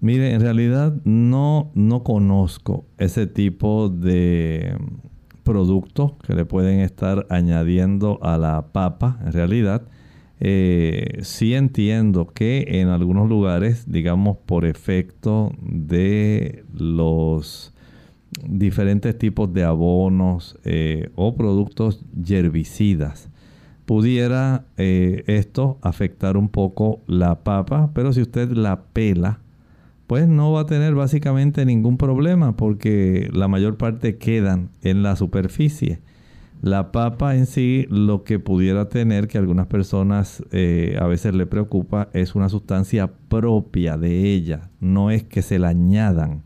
[0.00, 4.76] Mire, en realidad no, no conozco ese tipo de
[5.42, 9.18] productos que le pueden estar añadiendo a la papa.
[9.24, 9.82] En realidad,
[10.38, 17.72] eh, sí entiendo que en algunos lugares, digamos, por efecto de los
[18.46, 23.30] diferentes tipos de abonos eh, o productos herbicidas,
[23.86, 29.38] pudiera eh, esto afectar un poco la papa, pero si usted la pela,
[30.06, 35.16] pues no va a tener básicamente ningún problema porque la mayor parte quedan en la
[35.16, 36.00] superficie.
[36.62, 41.46] La papa en sí lo que pudiera tener que algunas personas eh, a veces le
[41.46, 46.42] preocupa es una sustancia propia de ella, no es que se la añadan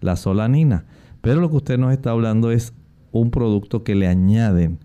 [0.00, 0.84] la solanina.
[1.20, 2.72] Pero lo que usted nos está hablando es
[3.10, 4.78] un producto que le añaden.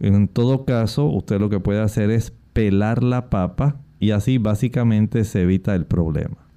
[0.00, 5.24] En todo caso, usted lo que puede hacer es pelar la papa y así básicamente
[5.24, 6.47] se evita el problema.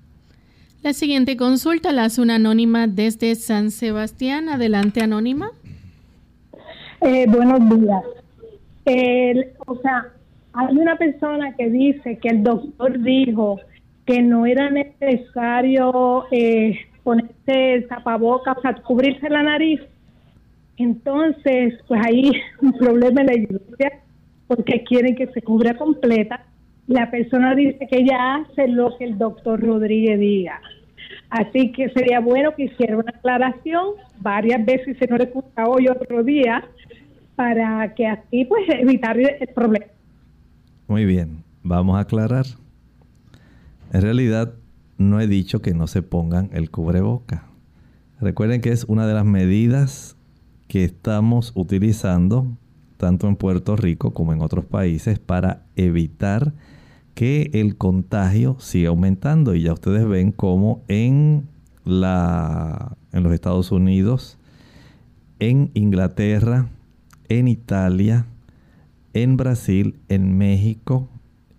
[0.84, 4.50] La siguiente consulta la hace una anónima desde San Sebastián.
[4.50, 5.52] Adelante, anónima.
[7.02, 8.04] Eh, buenos días.
[9.68, 10.08] o sea,
[10.54, 13.60] hay una persona que dice que el doctor dijo
[14.08, 19.82] que no era necesario eh, ponerse tapabocas, o cubrirse la nariz.
[20.78, 24.00] Entonces, pues ahí un problema en la iglesia
[24.48, 26.44] porque quieren que se cubra completa
[26.92, 30.62] la persona dice que ella hace lo que el doctor Rodríguez diga.
[31.30, 36.24] Así que sería bueno que hiciera una aclaración varias veces, se nos escucha hoy otro
[36.24, 36.66] día,
[37.36, 39.86] para que así pues evitar el problema.
[40.88, 42.46] Muy bien, vamos a aclarar.
[43.94, 44.54] En realidad
[44.98, 47.46] no he dicho que no se pongan el cubreboca.
[48.20, 50.18] Recuerden que es una de las medidas
[50.68, 52.48] que estamos utilizando
[52.98, 56.54] tanto en Puerto Rico como en otros países para evitar
[57.14, 61.48] que el contagio sigue aumentando y ya ustedes ven cómo en,
[61.84, 64.38] la, en los Estados Unidos,
[65.40, 66.70] en Inglaterra,
[67.30, 68.26] en Italia,
[69.14, 71.10] en Brasil, en México,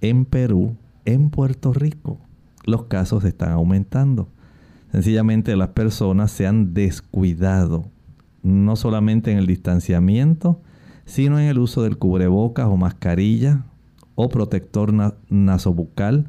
[0.01, 2.19] en Perú, en Puerto Rico,
[2.65, 4.29] los casos están aumentando.
[4.93, 7.87] Sencillamente las personas se han descuidado,
[8.43, 10.61] no solamente en el distanciamiento,
[11.05, 13.65] sino en el uso del cubrebocas o mascarilla
[14.15, 14.93] o protector
[15.29, 16.29] nasobucal.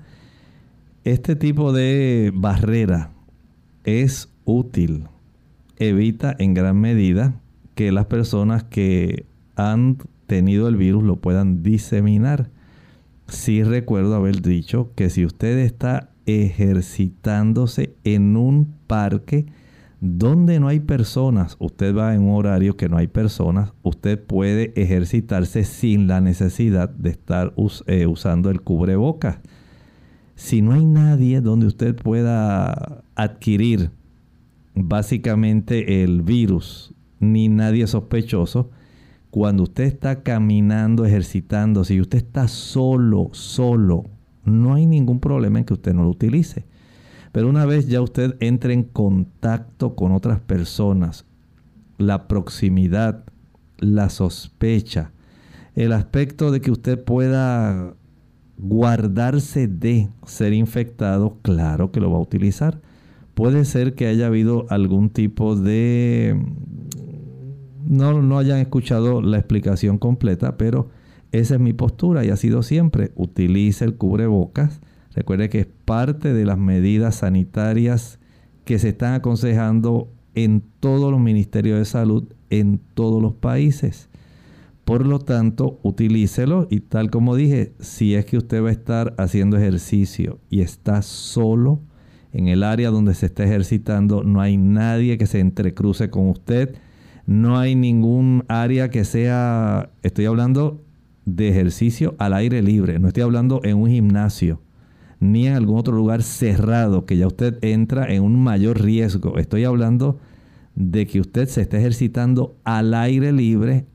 [1.04, 3.12] Este tipo de barrera
[3.84, 5.06] es útil.
[5.78, 7.42] Evita en gran medida
[7.76, 9.26] que las personas que
[9.56, 12.50] han tenido el virus lo puedan diseminar.
[13.28, 19.46] Sí recuerdo haber dicho que si usted está ejercitándose en un parque,
[20.06, 24.74] donde no hay personas, usted va en un horario que no hay personas, usted puede
[24.76, 27.54] ejercitarse sin la necesidad de estar
[27.88, 29.38] eh, usando el cubrebocas.
[30.36, 33.92] Si no hay nadie donde usted pueda adquirir
[34.76, 38.72] básicamente el virus, ni nadie sospechoso,
[39.30, 44.10] cuando usted está caminando, ejercitándose y usted está solo, solo,
[44.44, 46.66] no hay ningún problema en que usted no lo utilice.
[47.34, 51.26] Pero una vez ya usted entre en contacto con otras personas,
[51.98, 53.24] la proximidad,
[53.80, 55.12] la sospecha,
[55.74, 57.96] el aspecto de que usted pueda
[58.60, 62.82] guardarse de ser infectado, claro que lo va a utilizar.
[63.34, 66.40] Puede ser que haya habido algún tipo de...
[67.84, 70.90] No, no hayan escuchado la explicación completa, pero
[71.32, 73.12] esa es mi postura y ha sido siempre.
[73.16, 74.82] Utilice el cubrebocas
[75.16, 78.20] Recuerde que es parte de las medidas sanitarias
[78.66, 84.10] que se están aconsejando en todos los ministerios de salud en todos los países.
[84.86, 89.14] Por lo tanto, utilícelo y tal como dije, si es que usted va a estar
[89.18, 91.82] haciendo ejercicio y está solo
[92.32, 96.76] en el área donde se está ejercitando, no hay nadie que se entrecruce con usted,
[97.26, 100.84] no hay ningún área que sea, estoy hablando
[101.26, 104.60] de ejercicio al aire libre, no estoy hablando en un gimnasio
[105.24, 109.38] ni en algún otro lugar cerrado que ya usted entra en un mayor riesgo.
[109.38, 110.20] Estoy hablando
[110.76, 113.86] de que usted se está ejercitando al aire libre,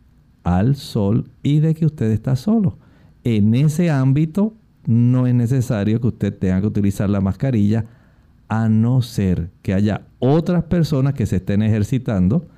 [0.43, 2.79] al sol y de que usted está solo.
[3.25, 4.55] En ese ámbito
[4.87, 7.85] no es necesario que usted tenga que utilizar la mascarilla
[8.49, 12.49] a no ser que haya otras personas que se estén ejercitando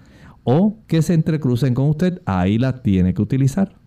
[0.44, 3.79] o que se entrecrucen con usted, ahí la tiene que utilizar.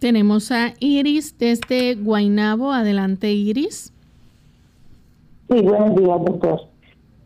[0.00, 2.72] Tenemos a Iris desde Guainabo.
[2.72, 3.92] Adelante, Iris.
[5.50, 6.60] Sí, buenos días, doctor.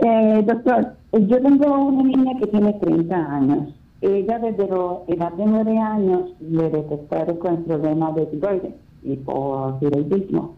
[0.00, 3.68] Eh, doctor, yo tengo una niña que tiene 30 años.
[4.00, 10.56] Ella desde la edad de 9 años le detectaron con el problema de tiroides, hipotiroidismo.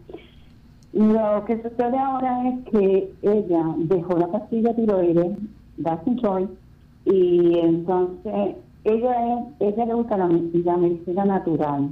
[0.93, 5.37] Lo que sucede ahora es que ella dejó la pastilla tiroides,
[6.23, 6.47] Joy,
[7.05, 8.55] y entonces
[8.85, 11.91] ella, ella le gusta la, la medicina natural.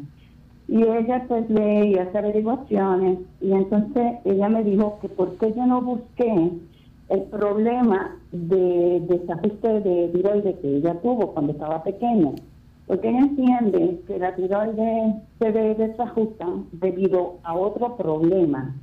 [0.68, 5.54] Y ella pues lee y hace averiguaciones y entonces ella me dijo que por qué
[5.54, 6.52] yo no busqué
[7.10, 12.32] el problema de desajuste de tiroides que ella tuvo cuando estaba pequeña.
[12.88, 18.74] Porque ella entiende que la tiroides se desajusta debido a otro problema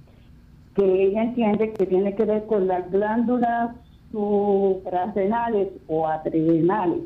[0.75, 3.77] que ella entiende que tiene que ver con las glándulas
[4.11, 7.01] suprarrenales o adrenales.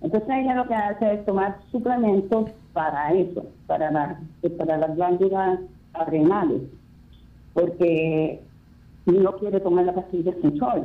[0.00, 3.90] Entonces ella lo que hace es tomar suplementos para eso, para,
[4.56, 5.58] para las glándulas
[5.94, 6.62] adrenales,
[7.52, 8.40] porque
[9.04, 10.84] no quiere tomar la pastilla sin sol.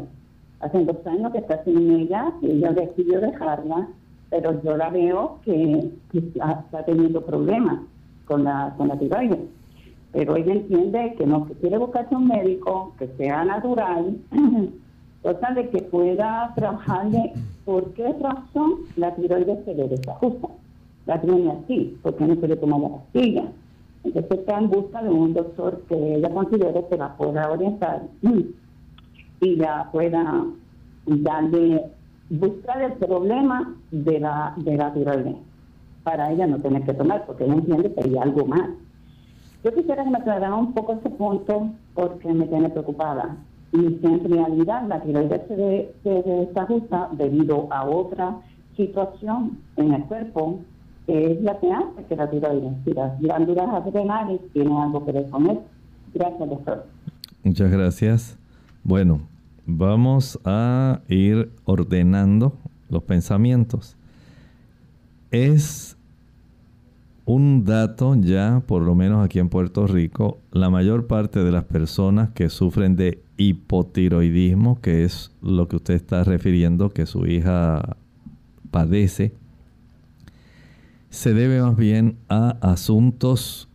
[0.62, 3.90] Hace dos años que está sin ella, y ella decidió dejarla,
[4.32, 7.82] pero yo la veo que, está, teniendo problemas
[8.26, 9.42] con la, con la tiroides.
[10.14, 14.18] Pero ella entiende que no que quiere buscarse un médico que sea natural,
[15.22, 17.34] cosa de que pueda trabajarle
[17.66, 20.48] por qué razón la tiroides se le desajusta.
[21.06, 23.44] La tiene así, porque no se le toma la pastilla.
[24.04, 29.58] Entonces está en busca de un doctor que ella considere que la pueda orientar y
[29.58, 30.46] ya pueda
[31.06, 31.86] darle,
[32.30, 35.36] buscar el problema de la, de la tiroides
[36.04, 38.70] para ella no tener que tomar, porque ella entiende que hay algo más.
[39.64, 43.38] Yo quisiera que me aclarara un poco ese punto porque me tiene preocupada.
[43.72, 48.38] Y si en realidad la tiroides se, se desajusta debido a otra
[48.76, 50.60] situación en el cuerpo
[51.08, 51.70] es la que
[52.08, 55.26] que la tiroides adrenales algo que ver.
[56.14, 56.86] Gracias, doctor.
[57.44, 58.38] Muchas gracias.
[58.84, 59.22] Bueno,
[59.66, 62.54] vamos a ir ordenando
[62.90, 63.98] los pensamientos.
[65.32, 65.98] Es
[67.26, 71.64] un dato ya, por lo menos aquí en Puerto Rico, la mayor parte de las
[71.64, 77.98] personas que sufren de hipotiroidismo, que es lo que usted está refiriendo que su hija
[78.72, 79.34] padece,
[81.14, 83.70] se debe más bien a asuntos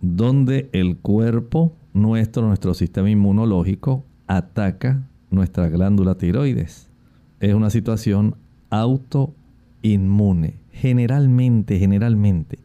[0.00, 6.88] donde el cuerpo nuestro, nuestro sistema inmunológico, ataca nuestra glándula tiroides.
[7.40, 8.36] Es una situación
[8.70, 10.60] autoinmune.
[10.70, 12.60] Generalmente, generalmente,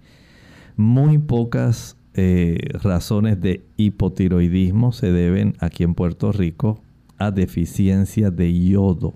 [0.77, 6.83] muy pocas eh, razones de hipotiroidismo se deben aquí en Puerto Rico
[7.17, 9.15] a deficiencia de yodo.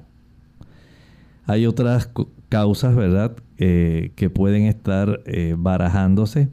[1.45, 2.09] Hay otras
[2.53, 6.49] causas, ¿verdad?, eh, que pueden estar eh, barajándose,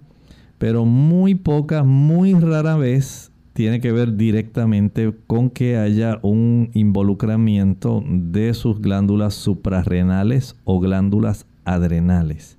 [0.57, 8.03] pero muy pocas, muy rara vez tiene que ver directamente con que haya un involucramiento
[8.07, 12.57] de sus glándulas suprarrenales o glándulas adrenales.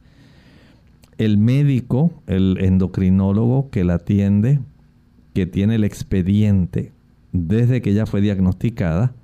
[1.18, 4.60] El médico, el endocrinólogo que la atiende,
[5.34, 6.92] que tiene el expediente
[7.32, 9.16] desde que ella fue diagnosticada,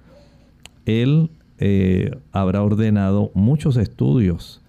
[0.88, 1.30] él
[1.60, 4.62] eh, habrá ordenado muchos estudios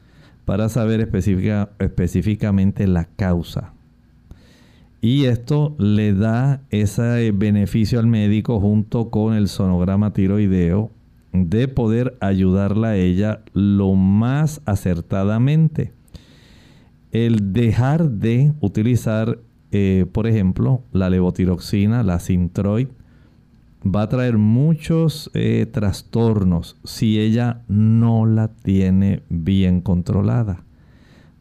[0.45, 3.75] para saber específicamente la causa.
[5.01, 10.91] Y esto le da ese beneficio al médico junto con el sonograma tiroideo
[11.33, 15.93] de poder ayudarla a ella lo más acertadamente.
[17.13, 19.39] El dejar de utilizar,
[19.71, 22.89] eh, por ejemplo, la levotiroxina, la Sintroid,
[23.85, 30.65] va a traer muchos eh, trastornos si ella no la tiene bien controlada.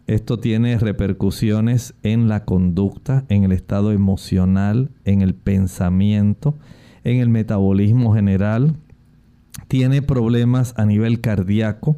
[0.05, 6.57] Esto tiene repercusiones en la conducta, en el estado emocional, en el pensamiento,
[7.03, 8.77] en el metabolismo general.
[9.67, 11.97] Tiene problemas a nivel cardíaco,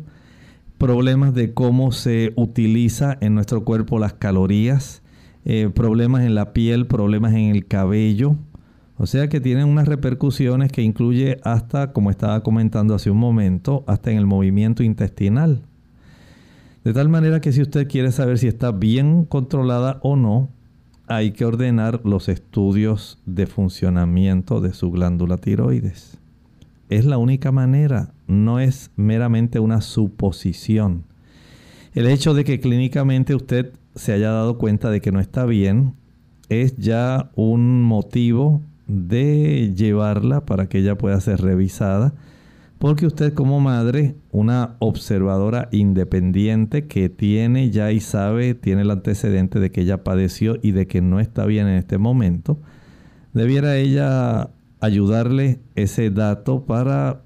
[0.79, 5.03] problemas de cómo se utiliza en nuestro cuerpo las calorías,
[5.45, 8.37] eh, problemas en la piel, problemas en el cabello,
[8.99, 13.85] o sea que tienen unas repercusiones que incluye hasta, como estaba comentando hace un momento,
[13.87, 15.61] hasta en el movimiento intestinal.
[16.83, 20.49] De tal manera que si usted quiere saber si está bien controlada o no,
[21.07, 26.17] hay que ordenar los estudios de funcionamiento de su glándula tiroides.
[26.89, 31.05] Es la única manera, no es meramente una suposición.
[31.93, 35.93] El hecho de que clínicamente usted se haya dado cuenta de que no está bien
[36.49, 42.13] es ya un motivo de llevarla para que ella pueda ser revisada
[42.79, 49.59] porque usted como madre, una observadora independiente que tiene ya y sabe, tiene el antecedente
[49.59, 52.57] de que ella padeció y de que no está bien en este momento,
[53.33, 57.21] debiera ella ayudarle ese dato para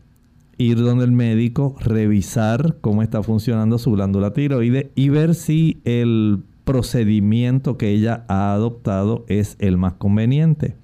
[0.57, 6.41] ir donde el médico, revisar cómo está funcionando su glándula tiroide y ver si el
[6.63, 10.75] procedimiento que ella ha adoptado es el más conveniente.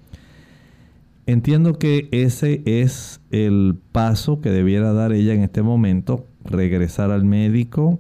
[1.30, 7.24] Entiendo que ese es el paso que debiera dar ella en este momento, regresar al
[7.24, 8.00] médico,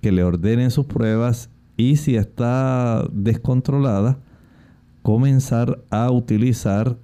[0.00, 4.18] que le ordenen sus pruebas y si está descontrolada,
[5.02, 6.98] comenzar a utilizar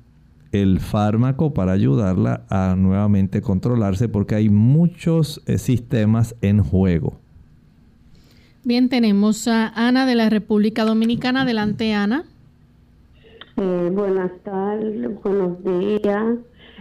[0.50, 7.20] el fármaco para ayudarla a nuevamente controlarse porque hay muchos eh, sistemas en juego.
[8.64, 11.42] Bien, tenemos a Ana de la República Dominicana.
[11.42, 12.24] Adelante, Ana.
[13.57, 16.38] Eh, buenas tardes, buenos días.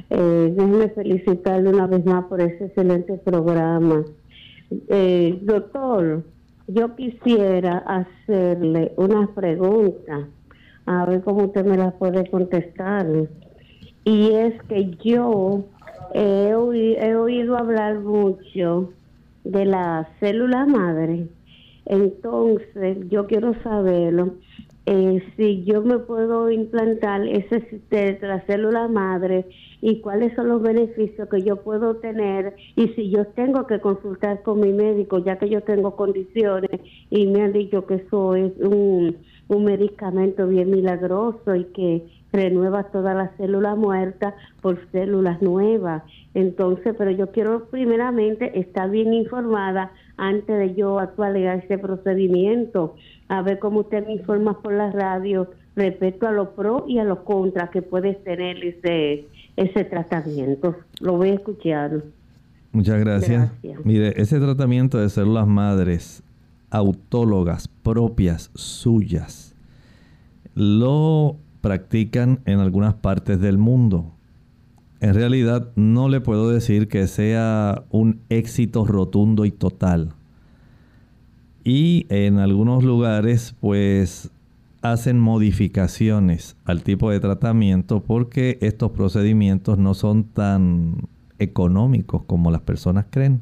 [0.09, 4.05] Eh, déjeme felicitarle una vez más por ese excelente programa.
[4.87, 6.23] Eh, doctor,
[6.67, 10.27] yo quisiera hacerle una pregunta,
[10.85, 13.07] a ver cómo usted me la puede contestar.
[14.05, 15.65] Y es que yo
[16.13, 18.93] he, he oído hablar mucho
[19.43, 21.27] de la célula madre.
[21.85, 24.35] Entonces, yo quiero saberlo
[24.91, 27.59] eh, si yo me puedo implantar ese
[27.91, 29.45] de la célula madre
[29.81, 34.41] y cuáles son los beneficios que yo puedo tener y si yo tengo que consultar
[34.41, 36.81] con mi médico ya que yo tengo condiciones
[37.11, 39.15] y me han dicho que eso es un,
[39.47, 46.03] un medicamento bien milagroso y que renueva todas las células muertas por células nuevas.
[46.33, 52.95] Entonces, pero yo quiero primeramente estar bien informada antes de yo actualizar ese procedimiento,
[53.27, 57.03] a ver cómo usted me informa por la radio respecto a los pros y a
[57.03, 60.75] los contras que puede tener ese, ese tratamiento.
[60.99, 62.03] Lo voy a escuchar.
[62.71, 63.51] Muchas gracias.
[63.63, 63.85] gracias.
[63.85, 66.21] Mire, ese tratamiento de células madres
[66.69, 69.55] autólogas propias suyas
[70.53, 74.11] lo practican en algunas partes del mundo.
[75.01, 80.13] En realidad no le puedo decir que sea un éxito rotundo y total.
[81.63, 84.29] Y en algunos lugares pues
[84.81, 92.61] hacen modificaciones al tipo de tratamiento porque estos procedimientos no son tan económicos como las
[92.61, 93.41] personas creen.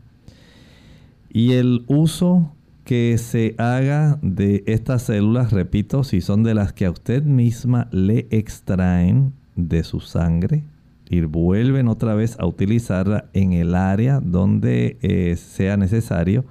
[1.32, 2.52] Y el uso
[2.84, 7.88] que se haga de estas células, repito, si son de las que a usted misma
[7.92, 10.64] le extraen de su sangre
[11.10, 16.46] y vuelven otra vez a utilizarla en el área donde eh, sea necesario,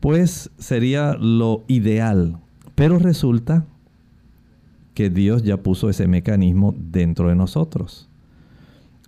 [0.00, 2.38] pues sería lo ideal.
[2.74, 3.64] Pero resulta
[4.94, 8.08] que Dios ya puso ese mecanismo dentro de nosotros.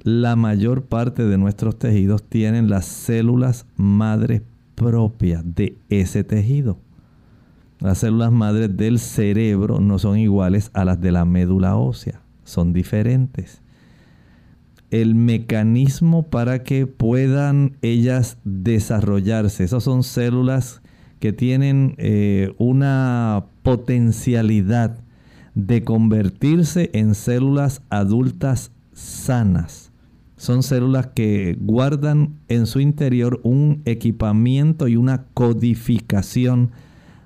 [0.02, 4.42] La mayor parte de nuestros tejidos tienen las células madres
[4.74, 6.78] propia de ese tejido.
[7.80, 12.72] Las células madres del cerebro no son iguales a las de la médula ósea, son
[12.72, 13.63] diferentes.
[14.94, 20.82] El mecanismo para que puedan ellas desarrollarse, esas son células
[21.18, 25.00] que tienen eh, una potencialidad
[25.56, 29.90] de convertirse en células adultas sanas.
[30.36, 36.70] Son células que guardan en su interior un equipamiento y una codificación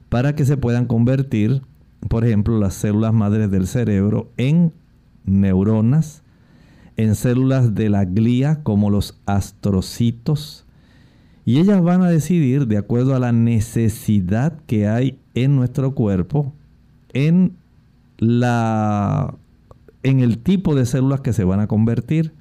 [0.08, 1.60] para que se puedan convertir,
[2.08, 4.72] por ejemplo, las células madres del cerebro en
[5.26, 6.22] neuronas,
[6.98, 10.66] en células de la glía como los astrocitos,
[11.46, 16.52] y ellas van a decidir, de acuerdo a la necesidad que hay en nuestro cuerpo,
[17.14, 17.56] en,
[18.18, 19.34] la,
[20.02, 22.34] en el tipo de células que se van a convertir.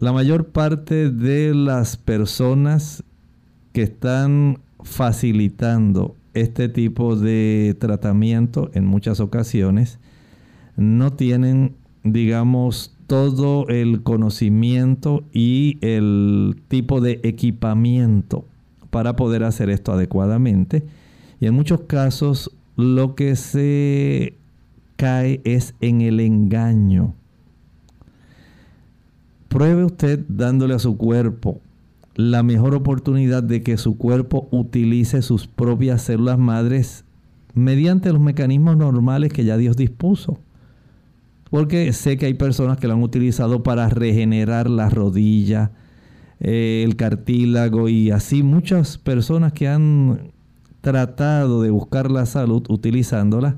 [0.00, 3.04] La mayor parte de las personas
[3.72, 10.00] que están facilitando este tipo de tratamiento en muchas ocasiones
[10.76, 18.44] no tienen, digamos, todo el conocimiento y el tipo de equipamiento
[18.90, 20.84] para poder hacer esto adecuadamente.
[21.40, 24.34] Y en muchos casos lo que se
[24.96, 27.14] cae es en el engaño
[29.56, 31.62] Pruebe usted dándole a su cuerpo
[32.14, 37.04] la mejor oportunidad de que su cuerpo utilice sus propias células madres
[37.54, 40.38] mediante los mecanismos normales que ya Dios dispuso.
[41.56, 45.70] Porque sé que hay personas que lo han utilizado para regenerar la rodilla,
[46.38, 50.32] eh, el cartílago y así muchas personas que han
[50.82, 53.56] tratado de buscar la salud utilizándola,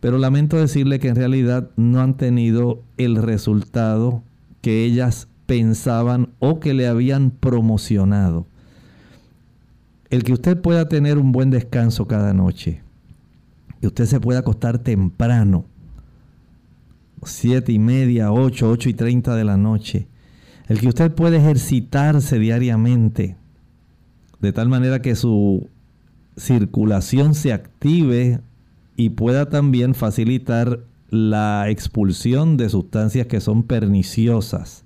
[0.00, 4.24] pero lamento decirle que en realidad no han tenido el resultado
[4.60, 8.48] que ellas pensaban o que le habían promocionado.
[10.08, 12.82] El que usted pueda tener un buen descanso cada noche,
[13.80, 15.66] que usted se pueda acostar temprano,
[17.24, 20.08] siete y media, ocho, ocho y treinta de la noche,
[20.68, 23.36] el que usted puede ejercitarse diariamente,
[24.40, 25.68] de tal manera que su
[26.36, 28.40] circulación se active
[28.96, 34.84] y pueda también facilitar la expulsión de sustancias que son perniciosas.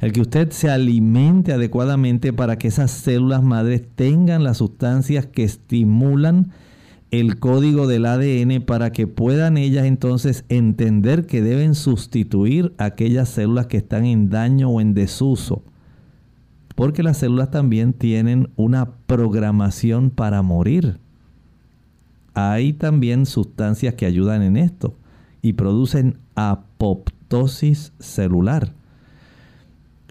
[0.00, 5.44] El que usted se alimente adecuadamente para que esas células madres tengan las sustancias que
[5.44, 6.52] estimulan
[7.20, 13.66] el código del ADN para que puedan ellas entonces entender que deben sustituir aquellas células
[13.66, 15.62] que están en daño o en desuso.
[16.74, 20.98] Porque las células también tienen una programación para morir.
[22.34, 24.96] Hay también sustancias que ayudan en esto
[25.40, 28.74] y producen apoptosis celular.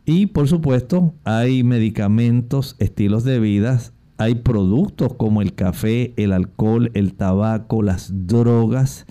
[0.06, 3.80] Y por supuesto hay medicamentos, estilos de vida
[4.18, 9.06] hay productos como el café, el alcohol, el tabaco, las drogas,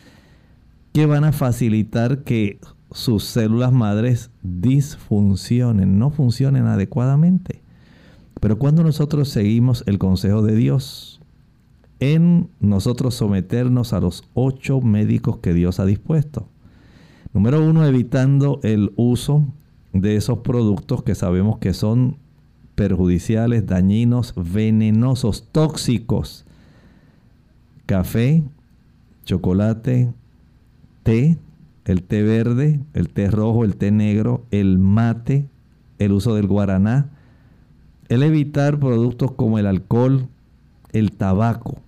[0.92, 7.62] que van a facilitar que sus células madres disfuncionen, no funcionen adecuadamente.
[8.40, 11.20] Pero cuando nosotros seguimos el consejo de Dios,
[12.00, 16.48] en nosotros someternos a los ocho médicos que Dios ha dispuesto.
[17.32, 19.46] Número uno, evitando el uso
[19.92, 22.16] de esos productos que sabemos que son
[22.74, 26.44] perjudiciales, dañinos, venenosos, tóxicos.
[27.86, 28.42] Café,
[29.24, 30.12] chocolate,
[31.02, 31.38] té,
[31.84, 35.48] el té verde, el té rojo, el té negro, el mate,
[35.98, 37.10] el uso del guaraná,
[38.08, 40.28] el evitar productos como el alcohol,
[40.92, 41.78] el tabaco.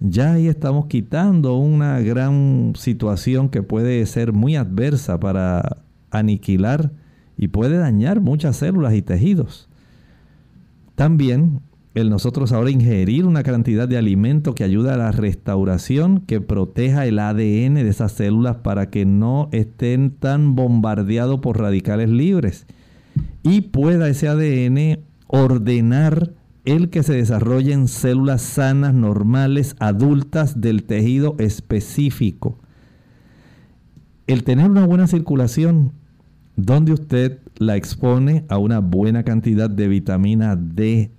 [0.00, 5.78] Ya ahí estamos quitando una gran situación que puede ser muy adversa para
[6.10, 6.92] aniquilar
[7.36, 9.68] y puede dañar muchas células y tejidos.
[10.94, 11.60] También
[11.94, 17.06] el nosotros ahora ingerir una cantidad de alimento que ayuda a la restauración, que proteja
[17.06, 22.66] el ADN de esas células para que no estén tan bombardeados por radicales libres
[23.44, 26.32] y pueda ese ADN ordenar
[26.64, 32.58] el que se desarrollen células sanas, normales, adultas del tejido específico.
[34.26, 35.92] El tener una buena circulación
[36.56, 41.10] donde usted la expone a una buena cantidad de vitamina D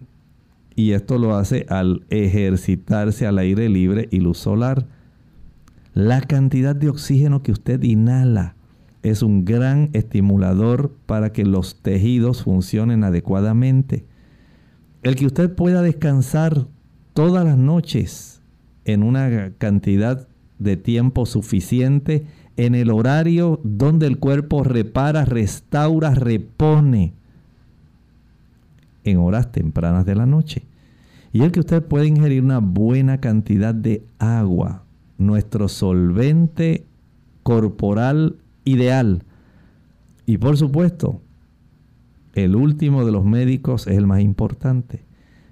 [0.75, 4.87] y esto lo hace al ejercitarse al aire libre y luz solar.
[5.93, 8.55] La cantidad de oxígeno que usted inhala
[9.03, 14.05] es un gran estimulador para que los tejidos funcionen adecuadamente.
[15.03, 16.67] El que usted pueda descansar
[17.13, 18.41] todas las noches
[18.83, 20.27] en una cantidad
[20.59, 22.25] de tiempo suficiente
[22.57, 27.13] en el horario donde el cuerpo repara, restaura, repone
[29.03, 30.63] en horas tempranas de la noche.
[31.33, 34.83] Y el que usted puede ingerir una buena cantidad de agua,
[35.17, 36.85] nuestro solvente
[37.43, 39.23] corporal ideal.
[40.25, 41.21] Y por supuesto,
[42.33, 45.03] el último de los médicos es el más importante.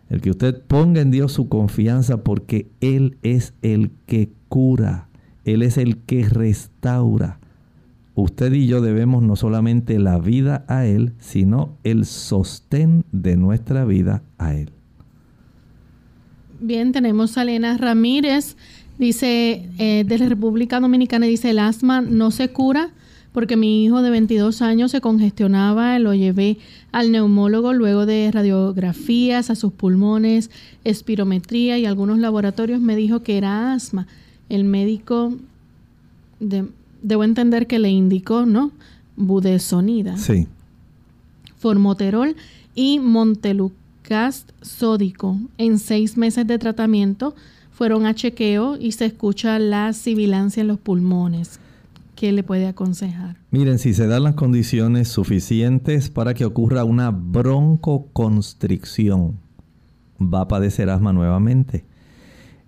[0.10, 5.08] El que usted ponga en Dios su confianza porque Él es el que cura.
[5.46, 7.39] Él es el que restaura.
[8.16, 13.86] Usted y yo debemos no solamente la vida a Él, sino el sostén de nuestra
[13.86, 14.70] vida a Él.
[16.60, 18.56] Bien, tenemos a Elena Ramírez,
[19.00, 22.91] dice, eh, de la República Dominicana, dice, el asma no se cura
[23.34, 26.60] porque mi hijo de 22 años se congestionaba, lo llevé
[26.91, 30.52] al neumólogo luego de radiografías a sus pulmones,
[30.84, 34.08] espirometría y algunos laboratorios me dijo que era asma
[34.54, 35.34] el médico,
[36.39, 38.72] debo entender que le indicó, ¿no?
[39.16, 40.18] Budesonida.
[40.18, 40.47] Sí.
[41.58, 42.36] Formoterol
[42.76, 45.39] y Montelucast sódico.
[45.58, 47.34] En seis meses de tratamiento
[47.72, 51.60] fueron a chequeo y se escucha la sibilancia en los pulmones.
[52.16, 53.38] ¿Qué le puede aconsejar?
[53.49, 59.39] Miren, si se dan las condiciones suficientes para que ocurra una broncoconstricción,
[60.22, 61.86] va a padecer asma nuevamente.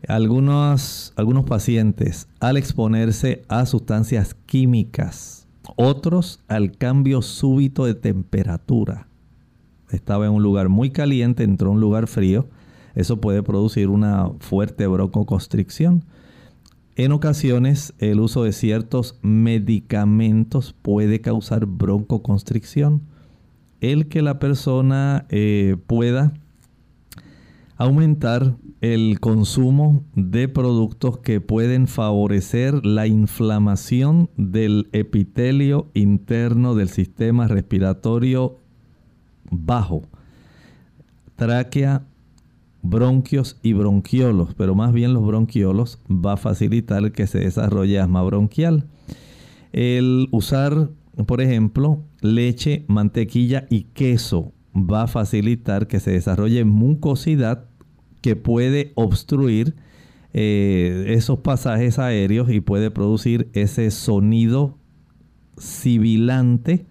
[0.08, 9.08] Algunos, algunos pacientes al exponerse a sustancias químicas, otros al cambio súbito de temperatura,
[9.92, 12.48] estaba en un lugar muy caliente, entró a un lugar frío,
[12.96, 16.06] eso puede producir una fuerte broncoconstricción.
[16.96, 23.02] En ocasiones, el uso de ciertos medicamentos puede causar broncoconstricción.
[23.82, 26.34] El que la persona eh, pueda
[27.78, 37.48] aumentar el consumo de productos que pueden favorecer la inflamación del epitelio interno del sistema
[37.48, 38.60] respiratorio
[39.50, 40.04] bajo,
[41.36, 42.06] tráquea,
[42.82, 48.24] bronquios y bronquiolos, pero más bien los bronquiolos va a facilitar que se desarrolle asma
[48.24, 48.88] bronquial.
[49.74, 50.92] El usar,
[51.26, 57.66] por ejemplo, leche, mantequilla y queso va a facilitar que se desarrolle mucosidad
[58.22, 59.76] que puede obstruir
[60.34, 64.78] eh, esos pasajes aéreos y puede producir ese sonido
[65.58, 66.86] sibilante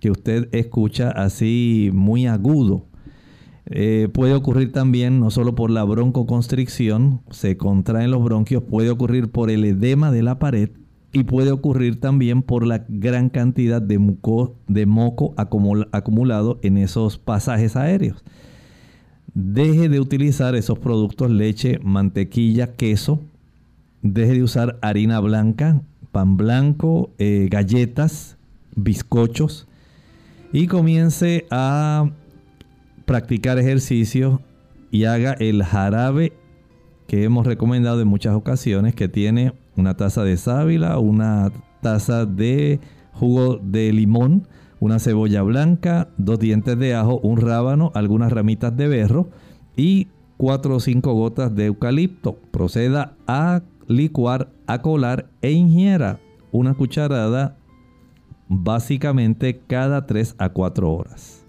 [0.00, 2.86] que usted escucha así muy agudo.
[3.66, 9.30] Eh, puede ocurrir también no solo por la broncoconstricción, se contraen los bronquios, puede ocurrir
[9.30, 10.70] por el edema de la pared
[11.12, 14.00] y puede ocurrir también por la gran cantidad de,
[14.68, 18.24] de moco acumulado en esos pasajes aéreos.
[19.34, 23.20] Deje de utilizar esos productos leche, mantequilla, queso.
[24.02, 25.82] Deje de usar harina blanca,
[26.12, 28.36] pan blanco, eh, galletas,
[28.74, 29.68] bizcochos.
[30.52, 32.10] Y comience a
[33.04, 34.40] practicar ejercicio
[34.90, 36.34] y haga el jarabe
[37.12, 41.52] que hemos recomendado en muchas ocasiones, que tiene una taza de sábila, una
[41.82, 42.80] taza de
[43.12, 44.48] jugo de limón,
[44.80, 49.28] una cebolla blanca, dos dientes de ajo, un rábano, algunas ramitas de berro
[49.76, 50.08] y
[50.38, 52.38] cuatro o cinco gotas de eucalipto.
[52.50, 56.18] Proceda a licuar, a colar e ingiera
[56.50, 57.58] una cucharada
[58.48, 61.41] básicamente cada 3 a 4 horas.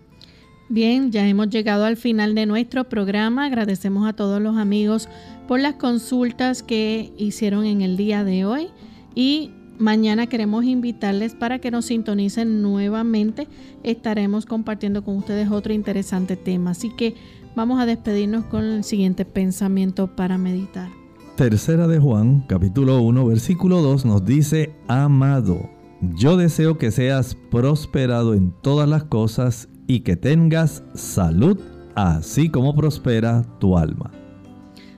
[0.70, 3.46] Bien, ya hemos llegado al final de nuestro programa.
[3.46, 5.10] Agradecemos a todos los amigos
[5.48, 8.70] por las consultas que hicieron en el día de hoy
[9.14, 13.48] y Mañana queremos invitarles para que nos sintonicen nuevamente.
[13.82, 16.72] Estaremos compartiendo con ustedes otro interesante tema.
[16.72, 17.16] Así que
[17.56, 20.90] vamos a despedirnos con el siguiente pensamiento para meditar.
[21.36, 25.70] Tercera de Juan, capítulo 1, versículo 2 nos dice, Amado,
[26.16, 31.60] yo deseo que seas prosperado en todas las cosas y que tengas salud,
[31.96, 34.12] así como prospera tu alma.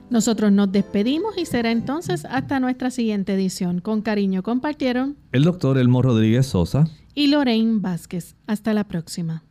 [0.08, 3.80] Nosotros nos despedimos y será entonces hasta nuestra siguiente edición.
[3.80, 8.36] Con cariño compartieron el doctor Elmo Rodríguez Sosa y Lorraine Vázquez.
[8.46, 9.42] Hasta la próxima.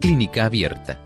[0.00, 1.05] Clínica abierta.